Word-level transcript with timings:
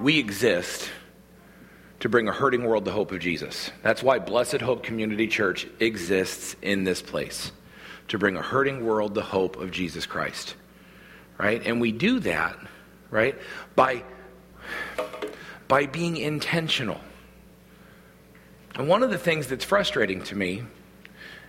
We 0.00 0.18
exist 0.18 0.90
to 2.00 2.08
bring 2.08 2.28
a 2.28 2.32
hurting 2.32 2.64
world 2.64 2.84
the 2.84 2.92
hope 2.92 3.10
of 3.10 3.18
Jesus. 3.18 3.70
That's 3.82 4.02
why 4.02 4.20
Blessed 4.20 4.60
Hope 4.60 4.84
Community 4.84 5.26
Church 5.26 5.66
exists 5.80 6.54
in 6.62 6.84
this 6.84 7.02
place 7.02 7.50
to 8.08 8.18
bring 8.18 8.36
a 8.36 8.42
hurting 8.42 8.86
world 8.86 9.14
the 9.14 9.22
hope 9.22 9.56
of 9.56 9.70
Jesus 9.70 10.06
Christ. 10.06 10.54
Right? 11.36 11.64
And 11.66 11.80
we 11.80 11.92
do 11.92 12.20
that, 12.20 12.56
right, 13.10 13.36
by 13.74 14.04
by 15.66 15.86
being 15.86 16.16
intentional. 16.16 17.00
And 18.74 18.88
one 18.88 19.02
of 19.02 19.10
the 19.10 19.18
things 19.18 19.48
that's 19.48 19.64
frustrating 19.64 20.22
to 20.24 20.36
me 20.36 20.62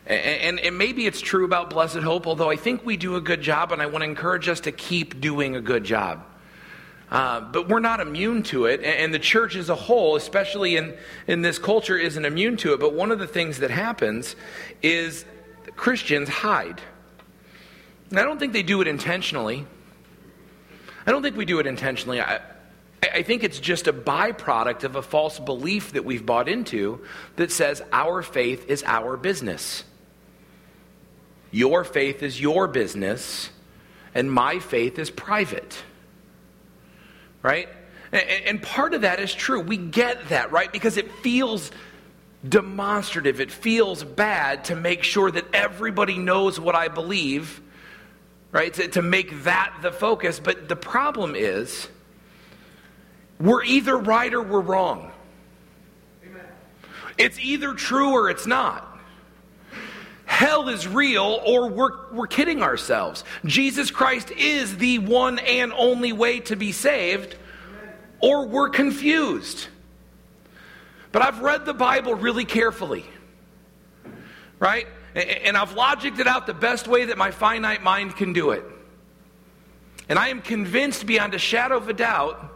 and, 0.06 0.60
and, 0.60 0.76
maybe 0.76 1.06
it's 1.06 1.22
true 1.22 1.46
about 1.46 1.70
Blessed 1.70 1.98
Hope, 1.98 2.26
although 2.26 2.50
I 2.50 2.56
think 2.56 2.84
we 2.84 2.98
do 2.98 3.16
a 3.16 3.22
good 3.22 3.42
job, 3.42 3.72
and 3.72 3.80
I 3.80 3.86
want 3.86 4.04
to 4.04 4.10
encourage 4.10 4.48
us 4.48 4.62
to 4.62 4.72
keep 4.72 5.22
doing 5.22 5.56
a 5.56 5.62
good 5.62 5.84
job. 5.84 6.26
Uh, 7.12 7.42
but 7.42 7.68
we're 7.68 7.80
not 7.80 8.00
immune 8.00 8.44
to 8.44 8.66
it, 8.66 8.84
and 8.84 9.12
the 9.12 9.20
church 9.20 9.56
as 9.56 9.70
a 9.70 9.76
whole, 9.76 10.16
especially 10.16 10.78
in, 10.78 10.96
in 11.26 11.42
this 11.42 11.58
culture, 11.58 11.98
isn't 11.98 12.24
immune 12.24 12.56
to 12.56 12.74
it. 12.74 12.80
But 12.80 12.94
one 12.94 13.12
of 13.12 13.18
the 13.18 13.26
things 13.26 13.60
that 13.60 13.72
happens 13.72 14.36
is 14.84 15.26
Christians 15.76 16.30
hide. 16.30 16.82
And 18.12 18.20
I 18.20 18.24
don't 18.24 18.40
think 18.40 18.54
they 18.54 18.64
do 18.64 18.82
it 18.82 18.88
intentionally. 18.88 19.66
I 21.08 21.12
don't 21.12 21.24
think 21.24 21.36
we 21.36 21.46
do 21.46 21.60
it 21.60 21.66
intentionally. 21.66 22.22
I, 22.22 22.42
I 23.02 23.24
think 23.24 23.44
it's 23.44 23.60
just 23.60 23.88
a 23.88 23.94
byproduct 23.94 24.84
of 24.84 24.96
a 24.96 25.02
false 25.02 25.40
belief 25.40 25.94
that 25.94 26.06
we've 26.06 26.26
bought 26.26 26.48
into 26.48 27.04
that 27.38 27.52
says 27.52 27.82
our 27.92 28.22
faith 28.22 28.70
is 28.70 28.84
our 28.84 29.18
business. 29.18 29.84
Your 31.50 31.84
faith 31.84 32.22
is 32.22 32.40
your 32.40 32.68
business, 32.68 33.50
and 34.14 34.32
my 34.32 34.60
faith 34.60 35.00
is 35.00 35.10
private 35.10 35.82
right? 37.42 37.70
And 38.12 38.62
part 38.62 38.94
of 38.94 39.02
that 39.02 39.20
is 39.20 39.34
true. 39.34 39.60
We 39.60 39.78
get 39.78 40.30
that, 40.30 40.52
right? 40.52 40.72
Because 40.72 40.98
it 40.98 41.12
feels 41.18 41.72
demonstrative. 42.48 43.40
It 43.40 43.52
feels 43.52 44.04
bad 44.04 44.66
to 44.66 44.76
make 44.76 45.04
sure 45.04 45.30
that 45.30 45.46
everybody 45.54 46.18
knows 46.18 46.60
what 46.60 46.74
I 46.74 46.88
believe, 46.88 47.62
right? 48.52 48.74
To, 48.74 48.88
to 48.90 49.02
make 49.02 49.44
that 49.44 49.76
the 49.82 49.92
focus. 49.92 50.40
But 50.40 50.68
the 50.68 50.76
problem 50.76 51.36
is, 51.36 51.88
we're 53.40 53.64
either 53.64 53.96
right 53.98 54.34
or 54.34 54.42
we're 54.42 54.62
wrong. 54.62 55.12
Amen. 56.26 56.42
It's 57.18 57.40
either 57.40 57.74
true 57.74 58.12
or 58.12 58.30
it's 58.30 58.48
not. 58.48 58.89
Hell 60.40 60.70
is 60.70 60.88
real 60.88 61.42
or 61.46 61.68
we're, 61.68 62.14
we're 62.14 62.26
kidding 62.26 62.64
ourselves. 62.64 63.26
Jesus 63.44 63.92
Christ 63.92 64.32
is 64.32 64.78
the 64.78 64.98
one 65.00 65.38
and 65.38 65.74
only 65.74 66.14
way 66.14 66.40
to 66.40 66.56
be 66.56 66.72
saved 66.72 67.36
or 68.22 68.48
we're 68.48 68.70
confused. 68.70 69.68
But 71.12 71.24
I've 71.24 71.42
read 71.42 71.66
the 71.66 71.74
Bible 71.74 72.16
really 72.16 72.46
carefully, 72.46 73.04
right? 74.60 74.88
And 75.14 75.58
I've 75.58 75.72
logicked 75.72 76.20
it 76.20 76.28
out 76.28 76.48
the 76.48 76.54
best 76.54 76.88
way 76.88 77.04
that 77.04 77.18
my 77.18 77.32
finite 77.32 77.84
mind 77.84 78.16
can 78.16 78.32
do 78.32 78.52
it. 78.52 78.64
And 80.08 80.18
I 80.18 80.30
am 80.30 80.42
convinced 80.42 81.06
beyond 81.06 81.34
a 81.34 81.38
shadow 81.38 81.76
of 81.76 81.90
a 81.90 81.94
doubt 81.94 82.50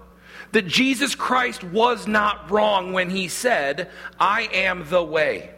that 0.54 0.68
Jesus 0.68 1.16
Christ 1.16 1.66
was 1.66 2.08
not 2.08 2.50
wrong 2.50 2.94
when 2.94 3.10
he 3.10 3.28
said, 3.28 3.92
I 4.18 4.44
am 4.54 4.88
the 4.88 5.04
way, 5.04 5.50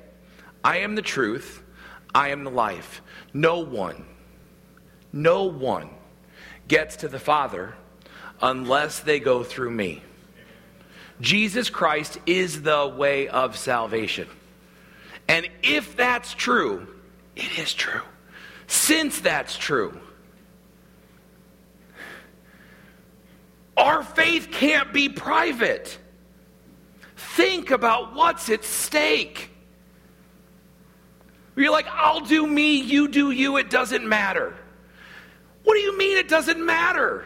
I 0.64 0.80
am 0.80 0.96
the 0.96 1.04
truth, 1.04 1.62
I 2.16 2.30
am 2.30 2.46
the 2.46 2.50
life. 2.50 3.02
No 3.34 3.60
one, 3.60 4.06
no 5.12 5.44
one 5.44 5.90
gets 6.70 6.96
to 6.98 7.10
the 7.10 7.20
Father 7.20 7.76
unless 8.42 9.02
they 9.02 9.20
go 9.20 9.44
through 9.44 9.72
me. 9.72 10.02
Jesus 11.20 11.70
Christ 11.70 12.18
is 12.26 12.62
the 12.62 12.88
way 12.88 13.28
of 13.28 13.58
salvation. 13.58 14.30
And 15.28 15.50
if 15.62 15.98
that's 15.98 16.34
true, 16.34 16.88
it 17.36 17.60
is 17.60 17.74
true. 17.74 18.02
Since 18.68 19.20
that's 19.20 19.58
true, 19.58 20.00
our 23.76 24.04
faith 24.04 24.50
can't 24.52 24.94
be 24.94 25.10
private. 25.10 25.98
Think 27.18 27.72
about 27.72 28.16
what's 28.16 28.50
at 28.50 28.64
stake. 28.64 29.50
You're 31.56 31.72
like, 31.72 31.88
I'll 31.88 32.22
do 32.22 32.46
me, 32.46 32.82
you 32.82 33.08
do 33.08 33.32
you, 33.32 33.58
it 33.58 33.70
doesn't 33.70 34.08
matter. 34.08 34.54
What 35.64 35.76
do 35.76 35.80
you 35.80 35.98
mean 35.98 36.18
it 36.18 36.28
doesn't 36.28 36.64
matter? 36.64 37.26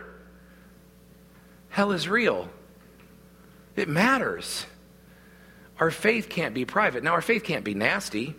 Hell 1.70 1.92
is 1.92 2.08
real. 2.08 2.50
It 3.76 3.88
matters. 3.88 4.66
Our 5.80 5.92
faith 5.92 6.30
can't 6.30 6.54
be 6.54 6.66
private. 6.66 7.04
Now, 7.04 7.14
our 7.14 7.22
faith 7.22 7.44
can't 7.44 7.64
be 7.64 7.74
nasty. 7.74 8.36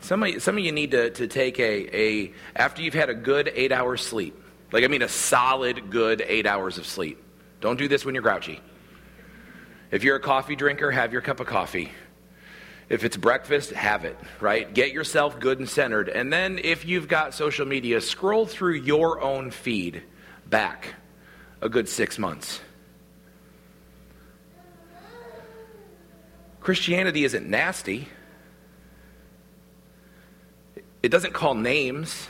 Some 0.00 0.22
of 0.22 0.28
you, 0.28 0.40
some 0.40 0.56
of 0.56 0.64
you 0.64 0.72
need 0.72 0.92
to, 0.92 1.10
to 1.10 1.26
take 1.26 1.58
a, 1.58 1.96
a, 1.96 2.32
after 2.54 2.82
you've 2.82 2.94
had 2.94 3.10
a 3.10 3.14
good 3.14 3.50
eight 3.54 3.72
hours 3.72 4.06
sleep, 4.06 4.40
like 4.72 4.84
I 4.84 4.88
mean 4.88 5.02
a 5.02 5.08
solid 5.08 5.90
good 5.90 6.22
eight 6.26 6.46
hours 6.46 6.78
of 6.78 6.86
sleep. 6.86 7.22
Don't 7.60 7.78
do 7.78 7.88
this 7.88 8.04
when 8.04 8.14
you're 8.14 8.22
grouchy. 8.22 8.60
If 9.90 10.04
you're 10.04 10.16
a 10.16 10.20
coffee 10.20 10.56
drinker, 10.56 10.90
have 10.90 11.12
your 11.12 11.22
cup 11.22 11.40
of 11.40 11.46
coffee. 11.46 11.90
If 12.88 13.02
it's 13.02 13.16
breakfast, 13.16 13.72
have 13.72 14.04
it, 14.04 14.16
right? 14.40 14.72
Get 14.72 14.92
yourself 14.92 15.40
good 15.40 15.58
and 15.58 15.68
centered. 15.68 16.08
And 16.08 16.32
then 16.32 16.58
if 16.62 16.84
you've 16.84 17.08
got 17.08 17.34
social 17.34 17.66
media, 17.66 18.00
scroll 18.00 18.46
through 18.46 18.74
your 18.74 19.20
own 19.20 19.50
feed 19.50 20.02
back 20.48 20.94
a 21.60 21.68
good 21.68 21.88
six 21.88 22.18
months. 22.18 22.60
Christianity 26.60 27.24
isn't 27.24 27.48
nasty. 27.48 28.08
It 31.02 31.10
doesn't 31.10 31.32
call 31.32 31.54
names. 31.54 32.28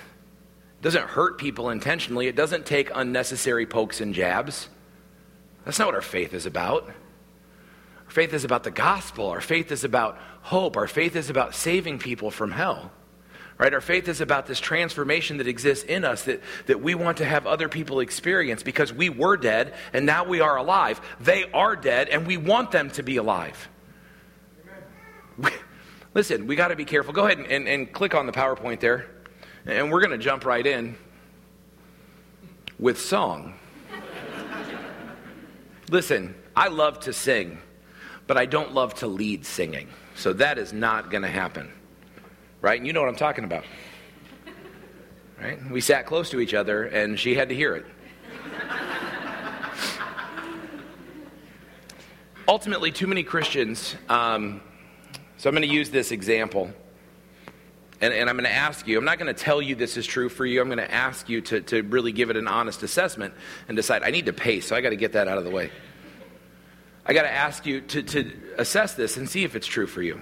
It 0.81 0.83
doesn't 0.83 1.09
hurt 1.09 1.39
people 1.39 1.71
intentionally. 1.71 2.27
It 2.27 2.37
doesn't 2.37 2.67
take 2.67 2.91
unnecessary 2.95 3.67
pokes 3.67 4.01
and 4.01 4.15
jabs. 4.15 4.69
That's 5.65 5.79
not 5.79 5.87
what 5.87 5.95
our 5.95 6.03
faith 6.03 6.35
is 6.35 6.47
about. 6.47 6.85
Our 6.85 8.11
faith 8.11 8.35
is 8.35 8.45
about 8.45 8.63
the 8.63 8.71
gospel. 8.71 9.29
Our 9.31 9.41
faith 9.41 9.73
is 9.73 9.85
about 9.85 10.19
hope. 10.47 10.77
Our 10.77 10.87
faith 10.87 11.17
is 11.17 11.29
about 11.29 11.57
saving 11.57 11.99
people 11.99 12.31
from 12.31 12.53
hell. 12.53 12.93
Right? 13.59 13.75
Our 13.75 13.81
faith 13.81 14.07
is 14.07 14.21
about 14.21 14.47
this 14.47 14.61
transformation 14.61 15.39
that 15.39 15.49
exists 15.49 15.85
in 15.85 16.05
us 16.05 16.25
that, 16.25 16.41
that 16.67 16.81
we 16.81 16.95
want 16.95 17.17
to 17.19 17.25
have 17.25 17.47
other 17.47 17.69
people 17.69 17.99
experience 17.99 18.63
because 18.63 18.93
we 18.93 19.09
were 19.09 19.37
dead 19.37 19.75
and 19.93 20.07
now 20.07 20.25
we 20.25 20.41
are 20.41 20.57
alive. 20.57 21.01
They 21.19 21.51
are 21.51 21.75
dead 21.75 22.09
and 22.11 22.27
we 22.27 22.37
want 22.37 22.71
them 22.71 22.91
to 22.91 23.03
be 23.03 23.17
alive. 23.17 23.69
Listen, 26.15 26.47
we 26.47 26.55
got 26.55 26.69
to 26.69 26.77
be 26.77 26.85
careful. 26.85 27.13
Go 27.13 27.27
ahead 27.27 27.39
and, 27.39 27.47
and, 27.49 27.67
and 27.67 27.93
click 27.93 28.15
on 28.15 28.27
the 28.27 28.33
PowerPoint 28.33 28.81
there, 28.81 29.07
and 29.67 29.91
we're 29.91 30.01
going 30.01 30.19
to 30.19 30.25
jump 30.25 30.47
right 30.47 30.67
in 30.67 30.97
with 32.79 33.01
song. 33.01 33.55
Listen, 35.91 36.35
I 36.55 36.69
love 36.69 37.01
to 37.01 37.13
sing, 37.13 37.59
but 38.27 38.39
I 38.39 38.47
don't 38.47 38.73
love 38.73 38.95
to 38.95 39.07
lead 39.07 39.45
singing. 39.45 39.89
So 40.17 40.33
that 40.35 40.59
is 40.59 40.73
not 40.73 41.11
going 41.11 41.23
to 41.23 41.29
happen. 41.29 41.71
Right? 42.61 42.79
And 42.79 42.87
you 42.87 42.93
know 42.93 43.01
what 43.01 43.09
I'm 43.09 43.17
talking 43.17 43.45
about. 43.45 43.65
Right? 45.41 45.59
We 45.71 45.81
sat 45.81 46.07
close 46.07 46.31
to 46.31 46.41
each 46.41 46.55
other, 46.55 46.85
and 46.85 47.21
she 47.21 47.35
had 47.35 47.51
to 47.51 47.55
hear 47.55 47.77
it. 47.77 47.87
Ultimately, 52.49 52.91
too 52.93 53.07
many 53.07 53.23
Christians 53.23 53.97
um, 54.09 54.63
so 55.39 55.51
I'm 55.51 55.55
going 55.55 55.69
to 55.69 55.75
use 55.75 55.91
this 55.91 56.13
example. 56.13 56.71
And, 58.01 58.13
and, 58.13 58.29
I'm 58.29 58.37
going 58.37 58.49
to 58.49 58.53
ask 58.53 58.87
you, 58.87 58.99
I'm 58.99 59.05
not 59.05 59.19
going 59.19 59.35
to 59.35 59.39
tell 59.39 59.63
you 59.63 59.75
this 59.75 59.97
is 59.97 60.07
true 60.07 60.29
for 60.29 60.45
you. 60.45 60.61
I'm 60.61 60.69
going 60.69 60.79
to 60.79 60.93
ask 60.93 61.29
you 61.29 61.41
to, 61.43 61.61
to 61.63 61.83
really 61.83 62.13
give 62.13 62.29
it 62.31 62.37
an 62.37 62.47
honest 62.47 62.83
assessment 62.83 63.33
and 63.69 63.77
decide, 63.77 64.03
I 64.03 64.11
need 64.11 64.27
to 64.27 64.35
pace, 64.35 64.67
so 64.67 64.77
I 64.77 64.83
got 64.83 64.91
to 64.91 64.97
get 64.97 65.13
that 65.13 65.29
out 65.29 65.39
of 65.39 65.45
the 65.45 65.51
way. 65.51 65.71
I 67.09 67.13
got 67.13 67.23
to 67.23 67.33
ask 67.33 67.65
you 67.67 67.83
to, 67.83 68.03
to 68.03 68.33
assess 68.59 68.95
this 68.95 69.17
and 69.17 69.29
see 69.29 69.45
if 69.45 69.55
it's 69.55 69.67
true 69.67 69.87
for 69.87 70.03
you. 70.03 70.21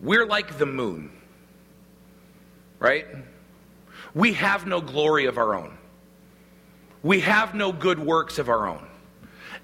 We're 0.00 0.26
like 0.26 0.58
the 0.58 0.66
moon, 0.66 1.12
right? 2.80 3.06
We 4.12 4.32
have 4.32 4.66
no 4.66 4.80
glory 4.80 5.26
of 5.26 5.38
our 5.38 5.54
own, 5.54 5.78
we 7.02 7.20
have 7.20 7.54
no 7.54 7.72
good 7.72 8.00
works 8.00 8.38
of 8.38 8.48
our 8.48 8.66
own. 8.66 8.84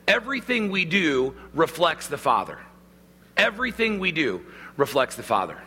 Everything 0.06 0.70
we 0.70 0.84
do 0.84 1.34
reflects 1.54 2.08
the 2.08 2.18
Father. 2.18 2.58
Everything 3.36 3.98
we 3.98 4.12
do 4.12 4.44
reflects 4.76 5.16
the 5.16 5.22
Father. 5.22 5.58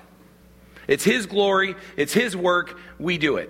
It's 0.87 1.03
His 1.03 1.25
glory, 1.25 1.75
it's 1.97 2.13
His 2.13 2.35
work, 2.35 2.77
we 2.99 3.17
do 3.17 3.37
it. 3.37 3.49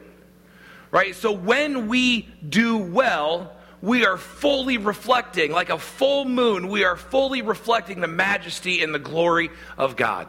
Right? 0.91 1.15
So 1.15 1.31
when 1.31 1.88
we 1.88 2.29
do 2.47 2.77
well, 2.77 3.54
we 3.85 4.03
are 4.03 4.17
fully 4.17 4.79
reflecting, 4.79 5.51
like 5.51 5.69
a 5.69 5.77
full 5.77 6.25
moon, 6.25 6.69
we 6.69 6.83
are 6.83 6.95
fully 6.95 7.43
reflecting 7.43 8.01
the 8.01 8.07
majesty 8.07 8.81
and 8.81 8.95
the 8.95 8.99
glory 8.99 9.51
of 9.77 9.95
God. 9.95 10.27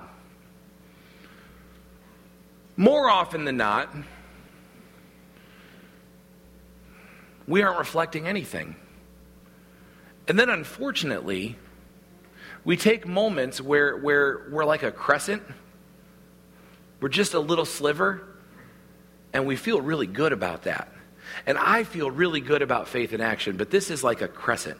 More 2.76 3.08
often 3.08 3.46
than 3.46 3.56
not, 3.56 3.88
we 7.48 7.62
aren't 7.62 7.78
reflecting 7.78 8.26
anything. 8.26 8.76
And 10.28 10.38
then 10.38 10.50
unfortunately, 10.50 11.56
we 12.62 12.76
take 12.76 13.06
moments 13.06 13.58
where, 13.58 13.96
where 13.96 14.48
we're 14.50 14.66
like 14.66 14.82
a 14.82 14.92
crescent, 14.92 15.42
we're 17.00 17.08
just 17.08 17.32
a 17.32 17.40
little 17.40 17.64
sliver, 17.64 18.22
and 19.32 19.46
we 19.46 19.56
feel 19.56 19.80
really 19.80 20.06
good 20.06 20.34
about 20.34 20.64
that. 20.64 20.92
And 21.44 21.58
I 21.58 21.84
feel 21.84 22.10
really 22.10 22.40
good 22.40 22.62
about 22.62 22.88
faith 22.88 23.12
in 23.12 23.20
action, 23.20 23.56
but 23.56 23.70
this 23.70 23.90
is 23.90 24.02
like 24.02 24.22
a 24.22 24.28
crescent. 24.28 24.78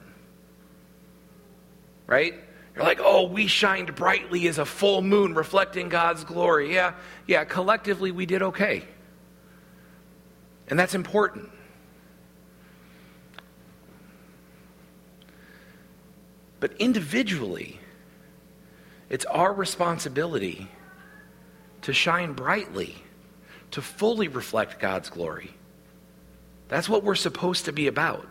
Right? 2.07 2.35
You're 2.75 2.85
like, 2.85 3.01
oh, 3.03 3.27
we 3.27 3.47
shined 3.47 3.95
brightly 3.95 4.47
as 4.49 4.59
a 4.59 4.65
full 4.65 5.03
moon 5.03 5.35
reflecting 5.35 5.89
God's 5.89 6.25
glory. 6.25 6.75
Yeah, 6.75 6.95
yeah, 7.27 7.45
collectively 7.45 8.11
we 8.13 8.27
did 8.27 8.43
okay. 8.43 8.85
And 10.69 10.79
that's 10.79 10.95
important. 10.95 11.51
But 16.61 16.73
individually, 16.79 17.79
it's 19.09 19.25
our 19.27 19.53
responsibility 19.53 20.69
to 21.83 21.93
shine 21.93 22.33
brightly, 22.33 22.95
to 23.71 23.81
fully 23.81 24.29
reflect 24.29 24.81
God's 24.81 25.09
glory. 25.09 25.55
That's 26.69 26.89
what 26.89 27.05
we're 27.05 27.15
supposed 27.15 27.67
to 27.67 27.73
be 27.73 27.87
about. 27.87 28.27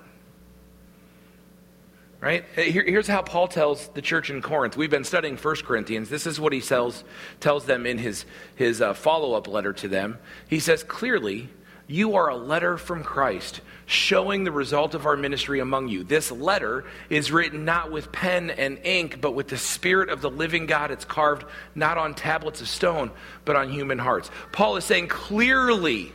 Right? 2.19 2.43
Here, 2.55 2.83
here's 2.83 3.07
how 3.07 3.21
Paul 3.21 3.47
tells 3.47 3.87
the 3.89 4.01
church 4.01 4.29
in 4.29 4.41
Corinth. 4.41 4.75
We've 4.75 4.89
been 4.89 5.03
studying 5.03 5.37
1 5.37 5.55
Corinthians. 5.57 6.09
This 6.09 6.25
is 6.25 6.39
what 6.39 6.53
he 6.53 6.61
tells, 6.61 7.03
tells 7.39 7.65
them 7.65 7.85
in 7.85 7.97
his, 7.97 8.25
his 8.55 8.81
uh, 8.81 8.93
follow 8.93 9.33
up 9.33 9.47
letter 9.47 9.73
to 9.73 9.87
them. 9.87 10.17
He 10.49 10.59
says, 10.59 10.83
Clearly, 10.83 11.49
you 11.87 12.15
are 12.15 12.29
a 12.29 12.35
letter 12.35 12.77
from 12.77 13.03
Christ 13.03 13.61
showing 13.85 14.43
the 14.43 14.51
result 14.51 14.95
of 14.95 15.05
our 15.05 15.15
ministry 15.15 15.59
among 15.59 15.89
you. 15.89 16.03
This 16.03 16.31
letter 16.31 16.85
is 17.11 17.31
written 17.31 17.63
not 17.63 17.91
with 17.91 18.11
pen 18.11 18.49
and 18.49 18.79
ink, 18.83 19.21
but 19.21 19.35
with 19.35 19.49
the 19.49 19.57
Spirit 19.57 20.09
of 20.09 20.21
the 20.21 20.31
living 20.31 20.65
God. 20.65 20.89
It's 20.89 21.05
carved 21.05 21.45
not 21.75 21.99
on 21.99 22.15
tablets 22.15 22.59
of 22.59 22.67
stone, 22.67 23.11
but 23.43 23.55
on 23.55 23.69
human 23.69 23.99
hearts. 23.99 24.31
Paul 24.51 24.77
is 24.77 24.85
saying 24.85 25.09
clearly, 25.09 26.11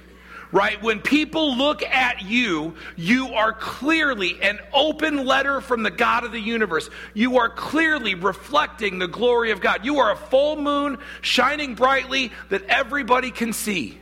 right? 0.53 0.83
When 0.83 1.01
people 1.01 1.57
look 1.57 1.83
at 1.83 2.23
you, 2.23 2.75
you 2.97 3.35
are 3.35 3.53
clearly 3.53 4.41
an 4.43 4.59
open 4.73 5.25
letter 5.25 5.61
from 5.61 5.83
the 5.83 5.91
God 5.91 6.25
of 6.25 6.33
the 6.33 6.41
universe. 6.41 6.91
You 7.15 7.39
are 7.39 7.49
clearly 7.49 8.15
reflecting 8.15 8.99
the 8.99 9.09
glory 9.09 9.51
of 9.51 9.61
God. 9.61 9.85
You 9.85 9.99
are 9.99 10.13
a 10.13 10.17
full 10.17 10.57
moon 10.57 10.99
shining 11.21 11.75
brightly 11.75 12.33
that 12.49 12.65
everybody 12.65 13.31
can 13.31 13.53
see. 13.53 13.99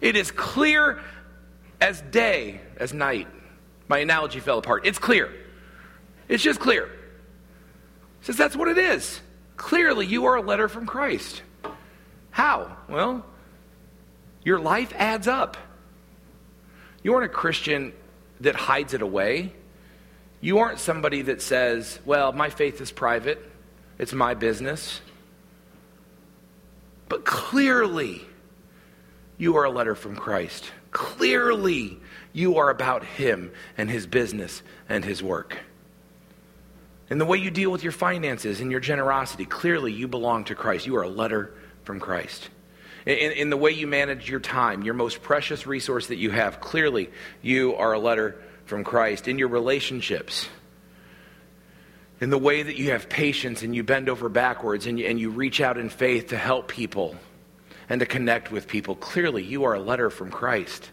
It 0.00 0.16
is 0.16 0.30
clear 0.30 1.00
as 1.80 2.00
day 2.00 2.60
as 2.76 2.92
night. 2.92 3.28
My 3.88 3.98
analogy 3.98 4.40
fell 4.40 4.58
apart. 4.58 4.86
It's 4.86 4.98
clear. 4.98 5.32
It's 6.28 6.42
just 6.42 6.60
clear. 6.60 6.90
Says 8.22 8.36
that's 8.36 8.56
what 8.56 8.68
it 8.68 8.78
is. 8.78 9.20
Clearly, 9.56 10.06
you 10.06 10.26
are 10.26 10.36
a 10.36 10.42
letter 10.42 10.68
from 10.68 10.86
Christ. 10.86 11.42
How? 12.30 12.76
Well, 12.88 13.24
your 14.44 14.58
life 14.58 14.92
adds 14.96 15.28
up. 15.28 15.56
You 17.02 17.14
aren't 17.14 17.26
a 17.26 17.34
Christian 17.34 17.92
that 18.40 18.54
hides 18.54 18.94
it 18.94 19.02
away. 19.02 19.52
You 20.40 20.58
aren't 20.58 20.78
somebody 20.78 21.22
that 21.22 21.40
says, 21.42 21.98
well, 22.04 22.32
my 22.32 22.50
faith 22.50 22.80
is 22.80 22.90
private, 22.90 23.40
it's 23.98 24.12
my 24.12 24.34
business. 24.34 25.00
But 27.08 27.24
clearly, 27.24 28.22
you 29.38 29.56
are 29.56 29.64
a 29.64 29.70
letter 29.70 29.94
from 29.94 30.16
Christ. 30.16 30.70
Clearly, 30.90 31.98
you 32.32 32.58
are 32.58 32.70
about 32.70 33.04
Him 33.04 33.52
and 33.76 33.90
His 33.90 34.06
business 34.06 34.62
and 34.88 35.04
His 35.04 35.22
work. 35.22 35.58
And 37.10 37.20
the 37.20 37.26
way 37.26 37.38
you 37.38 37.50
deal 37.50 37.70
with 37.70 37.82
your 37.82 37.92
finances 37.92 38.60
and 38.60 38.70
your 38.70 38.80
generosity, 38.80 39.44
clearly 39.44 39.92
you 39.92 40.08
belong 40.08 40.44
to 40.44 40.54
Christ. 40.54 40.86
You 40.86 40.96
are 40.96 41.02
a 41.02 41.08
letter 41.08 41.52
from 41.84 42.00
Christ. 42.00 42.48
In, 43.04 43.32
in, 43.32 43.50
the 43.50 43.56
way 43.56 43.72
you 43.72 43.86
manage 43.86 44.30
your 44.30 44.40
time, 44.40 44.82
your 44.82 44.94
most 44.94 45.22
precious 45.22 45.66
resource 45.66 46.06
that 46.08 46.18
you 46.18 46.30
have, 46.30 46.60
clearly 46.60 47.10
you 47.40 47.74
are 47.74 47.92
a 47.92 47.98
letter 47.98 48.40
from 48.66 48.84
Christ. 48.84 49.26
In 49.26 49.38
your 49.38 49.48
relationships, 49.48 50.48
in 52.20 52.30
the 52.30 52.38
way 52.38 52.62
that 52.62 52.76
you 52.76 52.92
have 52.92 53.08
patience 53.08 53.62
and 53.62 53.74
you 53.74 53.82
bend 53.82 54.08
over 54.08 54.28
backwards 54.28 54.86
and 54.86 54.98
you, 54.98 55.06
and 55.06 55.18
you 55.18 55.30
reach 55.30 55.60
out 55.60 55.78
in 55.78 55.90
faith 55.90 56.28
to 56.28 56.36
help 56.36 56.68
people 56.68 57.16
and 57.88 57.98
to 57.98 58.06
connect 58.06 58.52
with 58.52 58.68
people. 58.68 58.94
Clearly, 58.94 59.42
you 59.42 59.64
are 59.64 59.74
a 59.74 59.80
letter 59.80 60.08
from 60.08 60.30
Christ. 60.30 60.90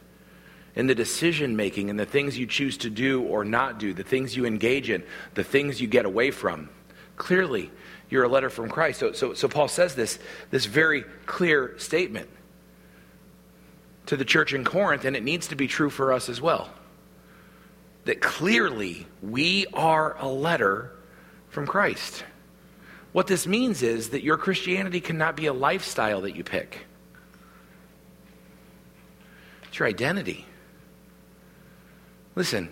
In 0.75 0.87
the 0.87 0.95
decision 0.95 1.55
making 1.55 1.91
and 1.91 1.99
the 1.99 2.05
things 2.05 2.37
you 2.37 2.47
choose 2.47 2.77
to 2.79 2.89
do 2.89 3.21
or 3.21 3.45
not 3.45 3.79
do, 3.79 3.93
the 3.93 4.03
things 4.03 4.35
you 4.35 4.45
engage 4.45 4.89
in, 4.89 5.03
the 5.35 5.43
things 5.43 5.79
you 5.79 5.87
get 5.87 6.05
away 6.05 6.31
from. 6.31 6.69
Clearly, 7.15 7.69
you're 8.09 8.23
a 8.23 8.27
letter 8.27 8.49
from 8.49 8.69
Christ. 8.69 8.99
So, 8.99 9.11
so, 9.11 9.33
so 9.33 9.47
Paul 9.47 9.67
says 9.67 9.95
this, 9.95 10.19
this 10.51 10.65
very 10.65 11.03
clear 11.25 11.77
statement 11.77 12.29
to 14.07 14.17
the 14.17 14.25
church 14.25 14.53
in 14.53 14.63
Corinth, 14.63 15.05
and 15.05 15.15
it 15.15 15.23
needs 15.23 15.47
to 15.49 15.55
be 15.55 15.67
true 15.67 15.89
for 15.89 16.11
us 16.11 16.29
as 16.29 16.41
well. 16.41 16.69
That 18.05 18.21
clearly 18.21 19.05
we 19.21 19.67
are 19.73 20.17
a 20.17 20.27
letter 20.27 20.91
from 21.49 21.67
Christ. 21.67 22.23
What 23.11 23.27
this 23.27 23.45
means 23.45 23.83
is 23.83 24.09
that 24.09 24.23
your 24.23 24.37
Christianity 24.37 25.01
cannot 25.01 25.35
be 25.35 25.45
a 25.45 25.53
lifestyle 25.53 26.21
that 26.21 26.35
you 26.35 26.43
pick. 26.43 26.85
It's 29.67 29.77
your 29.77 29.87
identity. 29.87 30.45
Listen, 32.35 32.71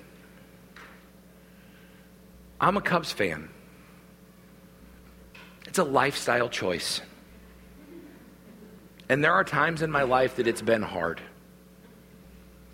I'm 2.60 2.78
a 2.78 2.82
Cubs 2.82 3.12
fan. 3.12 3.50
It's 5.68 5.78
a 5.78 5.84
lifestyle 5.84 6.50
choice. 6.50 7.02
And 9.10 9.24
there 9.24 9.34
are 9.34 9.44
times 9.44 9.82
in 9.82 9.92
my 9.92 10.04
life 10.04 10.36
that 10.38 10.48
it's 10.48 10.62
been 10.62 10.82
hard. 10.82 11.22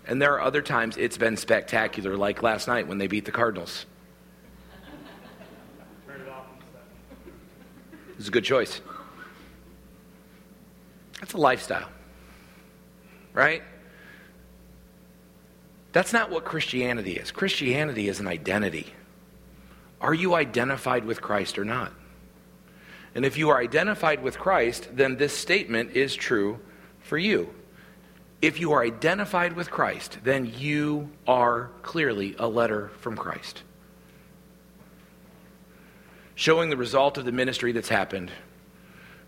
And 0.06 0.20
there 0.20 0.34
are 0.34 0.42
other 0.42 0.62
times 0.62 0.96
it's 0.96 1.18
been 1.18 1.36
spectacular, 1.36 2.16
like 2.16 2.42
last 2.42 2.68
night 2.68 2.86
when 2.86 2.98
they 2.98 3.06
beat 3.06 3.24
the 3.24 3.32
Cardinals. 3.32 3.86
It's 8.18 8.28
a 8.28 8.30
good 8.30 8.44
choice. 8.44 8.80
That's 11.20 11.32
a 11.32 11.38
lifestyle, 11.38 11.88
right? 13.32 13.62
That's 15.92 16.12
not 16.12 16.30
what 16.30 16.44
Christianity 16.44 17.12
is. 17.12 17.30
Christianity 17.30 18.08
is 18.08 18.20
an 18.20 18.28
identity. 18.28 18.92
Are 20.00 20.14
you 20.14 20.34
identified 20.34 21.04
with 21.04 21.22
Christ 21.22 21.58
or 21.58 21.64
not? 21.64 21.92
And 23.14 23.24
if 23.24 23.38
you 23.38 23.50
are 23.50 23.58
identified 23.58 24.22
with 24.22 24.38
Christ, 24.38 24.88
then 24.92 25.16
this 25.16 25.36
statement 25.36 25.92
is 25.92 26.14
true 26.14 26.58
for 27.00 27.16
you. 27.16 27.54
If 28.42 28.60
you 28.60 28.72
are 28.72 28.82
identified 28.82 29.54
with 29.54 29.70
Christ, 29.70 30.18
then 30.24 30.52
you 30.58 31.10
are 31.26 31.70
clearly 31.82 32.34
a 32.38 32.48
letter 32.48 32.88
from 33.00 33.16
Christ. 33.16 33.62
Showing 36.34 36.68
the 36.68 36.76
result 36.76 37.16
of 37.16 37.24
the 37.24 37.32
ministry 37.32 37.72
that's 37.72 37.88
happened, 37.88 38.32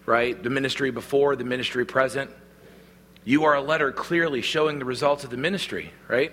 right? 0.04 0.40
The 0.42 0.50
ministry 0.50 0.90
before, 0.90 1.36
the 1.36 1.44
ministry 1.44 1.86
present. 1.86 2.30
You 3.24 3.44
are 3.44 3.54
a 3.54 3.62
letter 3.62 3.92
clearly 3.92 4.42
showing 4.42 4.80
the 4.80 4.84
results 4.84 5.22
of 5.22 5.30
the 5.30 5.36
ministry, 5.36 5.92
right? 6.08 6.32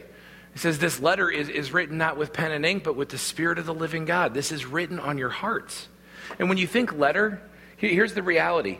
It 0.55 0.59
says, 0.59 0.79
This 0.79 0.99
letter 0.99 1.29
is, 1.29 1.49
is 1.49 1.71
written 1.71 1.97
not 1.97 2.17
with 2.17 2.33
pen 2.33 2.51
and 2.51 2.65
ink, 2.65 2.83
but 2.83 2.95
with 2.95 3.09
the 3.09 3.17
Spirit 3.17 3.59
of 3.59 3.65
the 3.65 3.73
living 3.73 4.05
God. 4.05 4.33
This 4.33 4.51
is 4.51 4.65
written 4.65 4.99
on 4.99 5.17
your 5.17 5.29
hearts. 5.29 5.87
And 6.39 6.49
when 6.49 6.57
you 6.57 6.67
think 6.67 6.93
letter, 6.93 7.41
here's 7.77 8.13
the 8.13 8.23
reality 8.23 8.79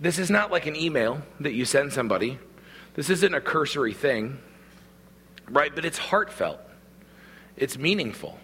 this 0.00 0.18
is 0.18 0.30
not 0.30 0.50
like 0.50 0.66
an 0.66 0.76
email 0.76 1.20
that 1.40 1.52
you 1.52 1.64
send 1.64 1.92
somebody, 1.92 2.38
this 2.94 3.10
isn't 3.10 3.34
a 3.34 3.40
cursory 3.40 3.92
thing, 3.92 4.38
right? 5.50 5.74
But 5.74 5.84
it's 5.84 5.98
heartfelt, 5.98 6.60
it's 7.56 7.76
meaningful, 7.76 8.38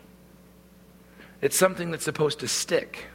it's 1.41 1.57
something 1.57 1.91
that's 1.91 2.05
supposed 2.05 2.41
to 2.41 2.49
stick. 2.49 3.07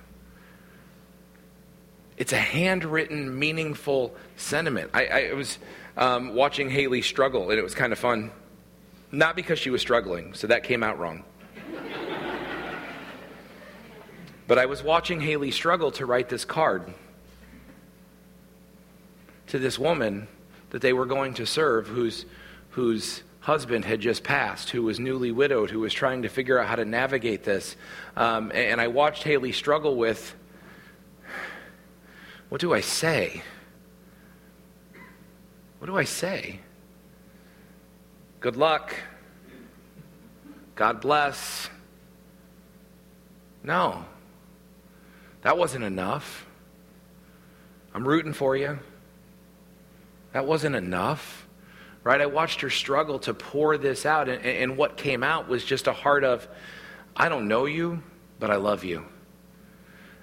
It's 2.18 2.34
a 2.34 2.38
handwritten, 2.38 3.40
meaningful 3.40 4.16
sentiment. 4.36 4.92
I, 4.94 5.06
I 5.08 5.34
was 5.34 5.58
um, 5.98 6.36
watching 6.36 6.70
Haley 6.70 7.02
struggle, 7.02 7.50
and 7.50 7.58
it 7.58 7.64
was 7.64 7.74
kind 7.74 7.92
of 7.92 7.98
fun 7.98 8.32
not 9.12 9.36
because 9.36 9.60
she 9.60 9.70
was 9.70 9.82
struggling, 9.82 10.34
so 10.34 10.48
that 10.48 10.64
came 10.64 10.84
out 10.84 10.98
wrong. 10.98 11.24
But 14.48 14.58
I 14.58 14.66
was 14.66 14.84
watching 14.84 15.22
Haley 15.22 15.52
struggle 15.52 15.92
to 15.92 16.06
write 16.06 16.30
this 16.30 16.46
card 16.46 16.94
to 19.48 19.60
this 19.60 19.78
woman 19.78 20.28
that 20.70 20.82
they 20.82 20.94
were 20.94 21.06
going 21.06 21.34
to 21.36 21.46
serve 21.46 21.88
whose, 21.88 22.26
whose 22.72 23.24
husband 23.42 23.86
had 23.86 24.00
just 24.00 24.24
passed, 24.24 24.70
who 24.70 24.84
was 24.84 25.00
newly 25.00 25.32
widowed, 25.32 25.70
who 25.70 25.80
was 25.80 25.94
trying 25.94 26.22
to 26.22 26.30
figure 26.30 26.60
out 26.60 26.68
how 26.68 26.76
to 26.76 26.86
navigate 26.86 27.44
this. 27.44 27.76
Um, 28.16 28.52
and 28.54 28.80
I 28.80 28.88
watched 28.88 29.24
Haley 29.24 29.52
struggle 29.52 29.96
with 29.96 30.36
what 32.50 32.62
do 32.62 32.74
I 32.74 32.82
say? 32.82 33.44
What 35.80 35.88
do 35.88 35.98
I 35.98 36.04
say? 36.04 36.60
Good 38.40 38.56
luck. 38.56 38.94
God 40.76 41.02
bless. 41.02 41.70
No. 43.64 44.06
That 45.42 45.58
wasn't 45.58 45.84
enough. 45.84 46.46
I'm 47.94 48.08
rooting 48.08 48.34
for 48.34 48.56
you. 48.56 48.80
That 50.34 50.46
wasn't 50.46 50.76
enough. 50.76 51.48
Right? 52.04 52.20
I 52.20 52.26
watched 52.26 52.62
her 52.62 52.70
struggle 52.70 53.20
to 53.20 53.34
pour 53.34 53.78
this 53.78 54.06
out, 54.06 54.28
and, 54.28 54.44
and 54.44 54.78
what 54.78 54.98
came 54.98 55.24
out 55.24 55.48
was 55.48 55.64
just 55.64 55.86
a 55.88 55.94
heart 55.94 56.24
of, 56.24 56.48
I 57.16 57.30
don't 57.30 57.48
know 57.48 57.66
you, 57.66 58.02
but 58.40 58.50
I 58.50 58.56
love 58.56 58.84
you. 58.84 59.06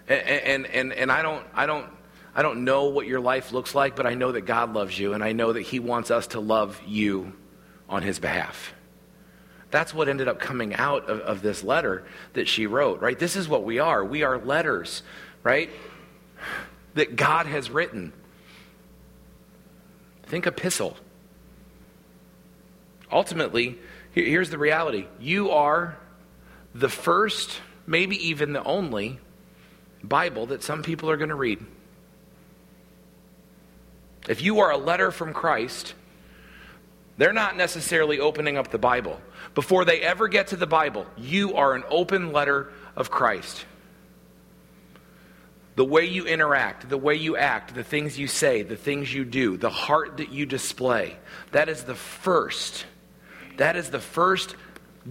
And, 0.09 0.21
and, 0.21 0.67
and, 0.67 0.93
and 0.93 1.13
I, 1.13 1.23
don't, 1.23 1.47
I, 1.55 1.67
don't, 1.67 1.87
I 2.35 2.43
don't 2.43 2.65
know 2.65 2.87
what 2.87 3.07
your 3.07 3.21
life 3.21 3.53
looks 3.53 3.77
like, 3.77 3.95
but 3.95 4.07
I 4.07 4.15
know 4.15 4.33
that 4.33 4.41
God 4.41 4.73
loves 4.75 4.99
you, 4.99 5.13
and 5.13 5.23
I 5.23 5.33
know 5.33 5.53
that 5.53 5.63
He 5.63 5.79
wants 5.79 6.11
us 6.11 6.29
to 6.29 6.41
love 6.41 6.81
you 6.85 7.33
on 7.89 8.03
His 8.03 8.19
behalf. 8.19 8.75
That's 9.71 9.93
what 9.93 10.09
ended 10.09 10.29
up 10.29 10.39
coming 10.39 10.75
out 10.75 11.09
of, 11.09 11.21
of 11.21 11.43
this 11.43 11.63
letter 11.63 12.05
that 12.33 12.49
she 12.49 12.67
wrote, 12.67 13.01
right? 13.01 13.19
This 13.19 13.37
is 13.37 13.49
what 13.49 13.65
we 13.65 13.79
are. 13.79 14.05
We 14.05 14.23
are 14.23 14.39
letters, 14.39 15.03
right? 15.43 15.71
That 16.95 17.17
God 17.17 17.47
has 17.47 17.71
written. 17.71 18.13
Think 20.25 20.47
epistle. 20.47 20.97
Ultimately, 23.13 23.79
here's 24.13 24.51
the 24.51 24.59
reality 24.59 25.07
you 25.21 25.51
are 25.51 25.97
the 26.75 26.89
first, 26.89 27.61
maybe 27.87 28.29
even 28.29 28.53
the 28.53 28.63
only 28.63 29.19
Bible 30.03 30.47
that 30.47 30.63
some 30.63 30.83
people 30.83 31.11
are 31.11 31.17
going 31.17 31.31
to 31.31 31.35
read. 31.35 31.65
If 34.29 34.43
you 34.43 34.61
are 34.61 34.71
a 34.71 34.77
letter 34.77 35.11
from 35.11 35.33
Christ, 35.33 35.95
they're 37.19 37.33
not 37.33 37.57
necessarily 37.57 38.21
opening 38.21 38.57
up 38.57 38.71
the 38.71 38.79
Bible. 38.79 39.21
Before 39.55 39.85
they 39.85 40.01
ever 40.01 40.29
get 40.29 40.49
to 40.49 40.57
the 40.57 40.69
Bible, 40.69 41.05
you 41.17 41.55
are 41.55 41.75
an 41.75 41.83
open 41.91 42.33
letter 42.33 42.73
of 42.97 43.11
Christ. 43.11 43.67
The 45.75 45.85
way 45.85 46.07
you 46.07 46.27
interact, 46.27 46.89
the 46.89 46.97
way 46.97 47.17
you 47.17 47.37
act, 47.37 47.75
the 47.75 47.85
things 47.85 48.19
you 48.19 48.29
say, 48.29 48.63
the 48.63 48.77
things 48.77 49.13
you 49.13 49.25
do, 49.25 49.57
the 49.57 49.69
heart 49.71 50.19
that 50.19 50.31
you 50.31 50.47
display, 50.47 51.17
that 51.51 51.69
is 51.69 51.83
the 51.85 51.95
first. 51.95 52.87
That 53.57 53.75
is 53.77 53.91
the 53.91 54.01
first 54.01 54.55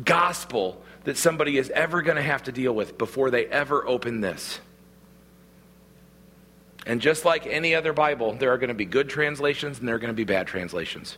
gospel 0.03 0.81
that 1.03 1.17
somebody 1.17 1.57
is 1.57 1.69
ever 1.71 2.01
going 2.01 2.17
to 2.17 2.23
have 2.23 2.43
to 2.43 2.53
deal 2.53 2.73
with 2.73 2.97
before 2.97 3.31
they 3.31 3.45
ever 3.47 3.85
open 3.85 4.21
this. 4.21 4.61
And 6.85 7.01
just 7.01 7.25
like 7.25 7.45
any 7.45 7.75
other 7.75 7.91
Bible, 7.91 8.33
there 8.33 8.53
are 8.53 8.57
going 8.57 8.69
to 8.69 8.73
be 8.73 8.85
good 8.85 9.09
translations 9.09 9.79
and 9.79 9.87
there 9.87 9.95
are 9.95 9.99
going 9.99 10.13
to 10.13 10.13
be 10.13 10.23
bad 10.23 10.47
translations. 10.47 11.17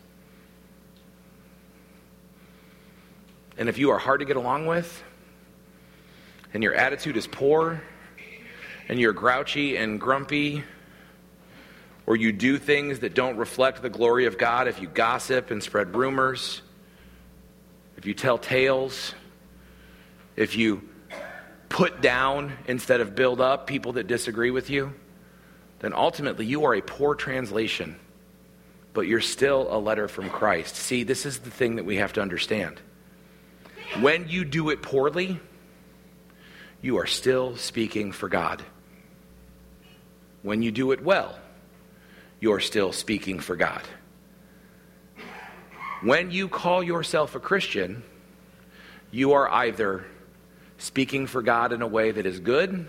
And 3.59 3.67
if 3.67 3.77
you 3.77 3.91
are 3.91 3.99
hard 3.99 4.21
to 4.21 4.25
get 4.25 4.37
along 4.37 4.67
with, 4.67 5.03
and 6.53 6.63
your 6.63 6.73
attitude 6.73 7.17
is 7.17 7.27
poor, 7.27 7.83
and 8.87 8.99
you're 9.01 9.11
grouchy 9.11 9.75
and 9.75 9.99
grumpy, 9.99 10.63
or 12.07 12.15
you 12.15 12.31
do 12.31 12.57
things 12.57 12.99
that 12.99 13.13
don't 13.13 13.35
reflect 13.35 13.81
the 13.81 13.89
glory 13.89 14.27
of 14.27 14.37
God, 14.37 14.69
if 14.69 14.81
you 14.81 14.87
gossip 14.87 15.51
and 15.51 15.61
spread 15.61 15.93
rumors, 15.93 16.61
if 17.97 18.05
you 18.05 18.13
tell 18.13 18.37
tales, 18.37 19.13
if 20.37 20.55
you 20.55 20.81
put 21.67 22.01
down 22.01 22.53
instead 22.65 23.01
of 23.01 23.13
build 23.13 23.41
up 23.41 23.67
people 23.67 23.91
that 23.93 24.07
disagree 24.07 24.51
with 24.51 24.69
you, 24.69 24.93
then 25.79 25.91
ultimately 25.93 26.45
you 26.45 26.63
are 26.63 26.75
a 26.75 26.81
poor 26.81 27.13
translation, 27.13 27.99
but 28.93 29.01
you're 29.01 29.19
still 29.19 29.67
a 29.69 29.77
letter 29.77 30.07
from 30.07 30.29
Christ. 30.29 30.77
See, 30.77 31.03
this 31.03 31.25
is 31.25 31.39
the 31.39 31.51
thing 31.51 31.75
that 31.75 31.83
we 31.83 31.97
have 31.97 32.13
to 32.13 32.21
understand. 32.21 32.79
When 33.98 34.29
you 34.29 34.46
do 34.46 34.69
it 34.69 34.81
poorly, 34.81 35.39
you 36.81 37.00
are 37.00 37.08
still 37.08 37.58
speaking 37.58 38.12
for 38.12 38.29
God. 38.29 38.63
When 40.43 40.62
you 40.62 40.72
do 40.72 40.91
it 40.91 41.03
well, 41.03 41.38
you're 42.39 42.62
still 42.62 42.93
speaking 42.93 43.39
for 43.39 43.55
God. 43.55 43.81
When 46.01 46.31
you 46.31 46.48
call 46.48 46.81
yourself 46.81 47.36
a 47.36 47.39
Christian, 47.39 48.03
you 49.12 49.34
are 49.34 49.50
either 49.50 50.05
speaking 50.77 51.27
for 51.27 51.41
God 51.41 51.74
in 51.74 51.81
a 51.81 51.88
way 51.88 52.12
that 52.12 52.25
is 52.25 52.39
good, 52.39 52.88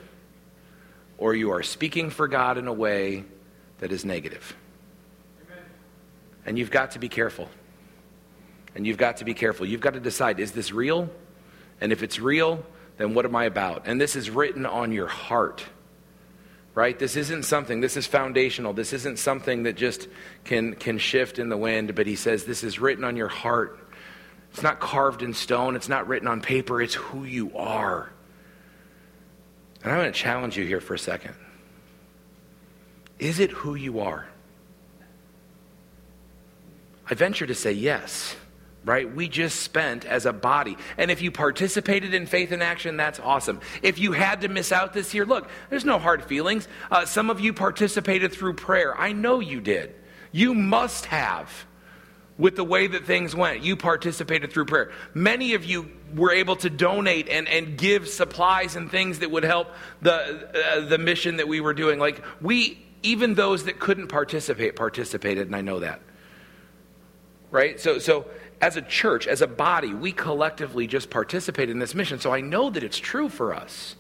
or 1.19 1.35
you 1.35 1.51
are 1.51 1.63
speaking 1.63 2.11
for 2.11 2.29
God 2.29 2.57
in 2.57 2.69
a 2.69 2.73
way 2.73 3.25
that 3.79 3.91
is 3.91 4.05
negative. 4.05 4.55
And 6.47 6.59
you've 6.59 6.71
got 6.71 6.93
to 6.93 7.01
be 7.01 7.09
careful. 7.09 7.49
And 8.75 8.87
you've 8.87 8.99
got 8.99 9.19
to 9.19 9.25
be 9.25 9.35
careful. 9.35 9.67
You've 9.67 9.81
got 9.81 9.95
to 9.95 10.01
decide 10.01 10.41
is 10.41 10.53
this 10.53 10.73
real? 10.73 11.11
And 11.81 11.93
if 11.93 12.03
it's 12.03 12.19
real, 12.19 12.65
then 12.99 13.15
what 13.15 13.25
am 13.25 13.35
I 13.35 13.45
about? 13.45 13.87
And 13.87 14.01
this 14.01 14.17
is 14.17 14.31
written 14.31 14.67
on 14.67 14.93
your 14.93 15.07
heart. 15.07 15.65
Right? 16.75 16.99
This 16.99 17.17
isn't 17.17 17.45
something, 17.45 17.81
this 17.81 17.97
is 17.97 18.07
foundational. 18.07 18.73
This 18.73 18.93
isn't 18.93 19.19
something 19.19 19.65
that 19.65 19.77
just 19.77 20.09
can, 20.45 20.75
can 20.75 20.99
shift 20.99 21.39
in 21.39 21.49
the 21.49 21.57
wind, 21.57 21.95
but 21.95 22.07
he 22.07 22.15
says 22.15 22.45
this 22.45 22.63
is 22.63 22.79
written 22.79 23.03
on 23.03 23.17
your 23.17 23.29
heart. 23.29 23.79
It's 24.53 24.63
not 24.63 24.81
carved 24.81 25.23
in 25.23 25.35
stone, 25.35 25.77
it's 25.77 25.89
not 25.89 26.09
written 26.09 26.29
on 26.29 26.41
paper, 26.41 26.81
it's 26.81 26.95
who 26.95 27.25
you 27.25 27.57
are. 27.57 28.11
And 29.83 29.93
I'm 29.93 29.99
going 29.99 30.13
to 30.13 30.19
challenge 30.19 30.57
you 30.57 30.65
here 30.65 30.81
for 30.81 30.95
a 30.95 30.99
second. 30.99 31.35
Is 33.19 33.39
it 33.39 33.51
who 33.51 33.75
you 33.75 34.01
are? 34.01 34.27
I 37.09 37.15
venture 37.15 37.47
to 37.47 37.55
say 37.55 37.73
yes 37.73 38.37
right? 38.85 39.15
We 39.15 39.29
just 39.29 39.61
spent 39.61 40.05
as 40.05 40.27
a 40.27 40.33
body. 40.33 40.77
And 40.97 41.11
if 41.11 41.21
you 41.21 41.31
participated 41.31 42.15
in 42.15 42.27
faith 42.27 42.53
in 42.53 42.63
action, 42.63 42.97
that's 42.97 43.21
awesome. 43.21 43.61
If 43.83 43.99
you 43.99 44.13
had 44.13 44.41
to 44.41 44.49
miss 44.49 44.73
out 44.73 44.93
this 44.93 45.13
year, 45.13 45.27
look, 45.27 45.49
there's 45.69 45.85
no 45.85 45.99
hard 45.99 46.25
feelings. 46.25 46.67
Uh, 46.91 47.05
some 47.05 47.31
of 47.31 47.41
you 47.41 47.53
participated 47.53 48.33
through 48.33 48.55
prayer. 48.55 48.99
I 48.99 49.13
know 49.13 49.41
you 49.41 49.61
did. 49.61 49.95
You 50.33 50.55
must 50.55 51.07
have. 51.07 51.67
With 52.39 52.57
the 52.57 52.65
way 52.65 52.87
that 52.87 53.05
things 53.05 53.37
went, 53.37 53.63
you 53.63 53.77
participated 53.77 54.51
through 54.51 54.65
prayer. 54.65 54.93
Many 55.13 55.53
of 55.53 55.63
you 55.63 55.91
were 56.15 56.33
able 56.33 56.57
to 56.57 56.71
donate 56.71 57.29
and, 57.29 57.47
and 57.47 57.77
give 57.77 58.09
supplies 58.09 58.77
and 58.77 58.91
things 58.91 59.19
that 59.19 59.31
would 59.31 59.45
help 59.45 59.69
the, 60.01 60.49
uh, 60.55 60.89
the 60.89 60.97
mission 60.97 61.37
that 61.37 61.49
we 61.49 61.61
were 61.61 61.75
doing. 61.75 61.99
Like, 61.99 62.25
we, 62.41 62.83
even 63.03 63.35
those 63.35 63.65
that 63.65 63.79
couldn't 63.79 64.07
participate, 64.07 64.75
participated, 64.75 65.49
and 65.49 65.55
I 65.55 65.61
know 65.61 65.81
that. 65.81 66.01
Right? 67.51 67.79
So, 67.79 67.99
so 67.99 68.25
as 68.61 68.77
a 68.77 68.83
church, 68.83 69.27
as 69.27 69.41
a 69.41 69.47
body, 69.47 69.95
we 69.95 70.13
collectively 70.13 70.87
just 70.87 71.09
participate 71.09 71.71
in 71.71 71.79
this 71.79 71.95
mission. 71.95 72.21
So 72.21 72.33
I 72.33 72.41
know 72.41 72.71
that 72.71 72.83
it's 72.83 72.99
true 72.99 73.29
for 73.29 73.55
us. 73.55 73.97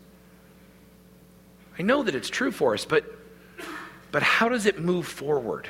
I 1.79 1.83
know 1.83 2.03
that 2.03 2.15
it's 2.15 2.29
true 2.29 2.53
for 2.53 2.75
us, 2.75 2.85
but, 2.85 3.05
but 4.13 4.23
how 4.23 4.51
does 4.51 4.67
it 4.67 4.79
move 4.79 5.07
forward? 5.07 5.67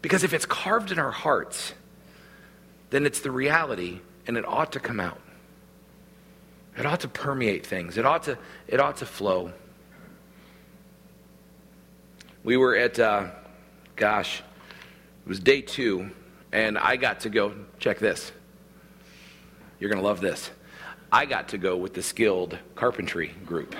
Because 0.00 0.24
if 0.24 0.32
it's 0.32 0.46
carved 0.46 0.90
in 0.90 0.98
our 0.98 1.10
hearts, 1.10 1.74
then 2.90 3.04
it's 3.04 3.20
the 3.20 3.30
reality 3.30 4.00
and 4.26 4.38
it 4.38 4.46
ought 4.46 4.72
to 4.72 4.80
come 4.80 5.00
out. 5.00 5.20
It 6.78 6.86
ought 6.86 7.00
to 7.00 7.08
permeate 7.08 7.66
things. 7.66 7.98
It 7.98 8.06
ought 8.06 8.24
to, 8.24 8.38
it 8.66 8.80
ought 8.80 8.96
to 8.98 9.06
flow. 9.06 9.52
We 12.42 12.56
were 12.56 12.74
at, 12.74 12.98
uh, 12.98 13.30
gosh, 13.96 14.40
it 14.40 15.28
was 15.28 15.40
day 15.40 15.60
two 15.60 16.10
and 16.54 16.78
I 16.78 16.94
got 16.94 17.20
to 17.20 17.30
go, 17.30 17.52
check 17.80 17.98
this. 17.98 18.30
You're 19.80 19.90
going 19.90 20.00
to 20.00 20.06
love 20.06 20.20
this. 20.20 20.52
I 21.10 21.26
got 21.26 21.48
to 21.48 21.58
go 21.58 21.76
with 21.76 21.94
the 21.94 22.02
skilled 22.02 22.56
carpentry 22.76 23.34
group. 23.44 23.74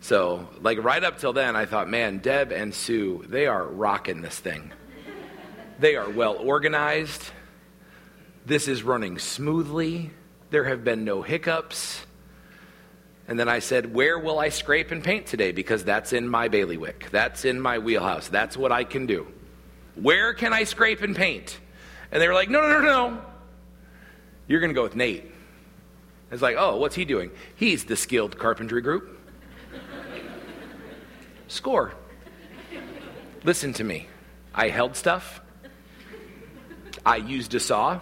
So, 0.00 0.48
like 0.62 0.82
right 0.82 1.04
up 1.04 1.18
till 1.18 1.34
then, 1.34 1.56
I 1.56 1.66
thought, 1.66 1.90
man, 1.90 2.18
Deb 2.18 2.52
and 2.52 2.74
Sue, 2.74 3.24
they 3.28 3.46
are 3.46 3.66
rocking 3.66 4.22
this 4.22 4.38
thing. 4.38 4.72
They 5.78 5.96
are 5.96 6.08
well 6.08 6.36
organized. 6.36 7.22
This 8.46 8.66
is 8.66 8.82
running 8.82 9.18
smoothly. 9.18 10.10
There 10.48 10.64
have 10.64 10.84
been 10.84 11.04
no 11.04 11.20
hiccups. 11.20 12.06
And 13.26 13.38
then 13.38 13.48
I 13.48 13.58
said, 13.58 13.94
Where 13.94 14.18
will 14.18 14.38
I 14.38 14.50
scrape 14.50 14.90
and 14.90 15.02
paint 15.02 15.26
today? 15.26 15.52
Because 15.52 15.84
that's 15.84 16.12
in 16.12 16.28
my 16.28 16.48
bailiwick. 16.48 17.08
That's 17.10 17.44
in 17.44 17.60
my 17.60 17.78
wheelhouse. 17.78 18.28
That's 18.28 18.56
what 18.56 18.72
I 18.72 18.84
can 18.84 19.06
do. 19.06 19.26
Where 19.94 20.34
can 20.34 20.52
I 20.52 20.64
scrape 20.64 21.02
and 21.02 21.16
paint? 21.16 21.58
And 22.12 22.20
they 22.20 22.28
were 22.28 22.34
like, 22.34 22.50
No, 22.50 22.60
no, 22.60 22.80
no, 22.80 23.10
no. 23.10 23.22
You're 24.46 24.60
going 24.60 24.70
to 24.70 24.74
go 24.74 24.82
with 24.82 24.96
Nate. 24.96 25.24
It's 26.30 26.42
like, 26.42 26.56
Oh, 26.58 26.76
what's 26.76 26.94
he 26.94 27.04
doing? 27.04 27.30
He's 27.56 27.84
the 27.84 27.96
skilled 27.96 28.38
carpentry 28.38 28.82
group. 28.82 29.18
Score. 31.48 31.94
Listen 33.42 33.72
to 33.74 33.84
me. 33.84 34.06
I 34.54 34.68
held 34.68 34.96
stuff. 34.96 35.40
I 37.06 37.16
used 37.16 37.54
a 37.54 37.60
saw. 37.60 38.00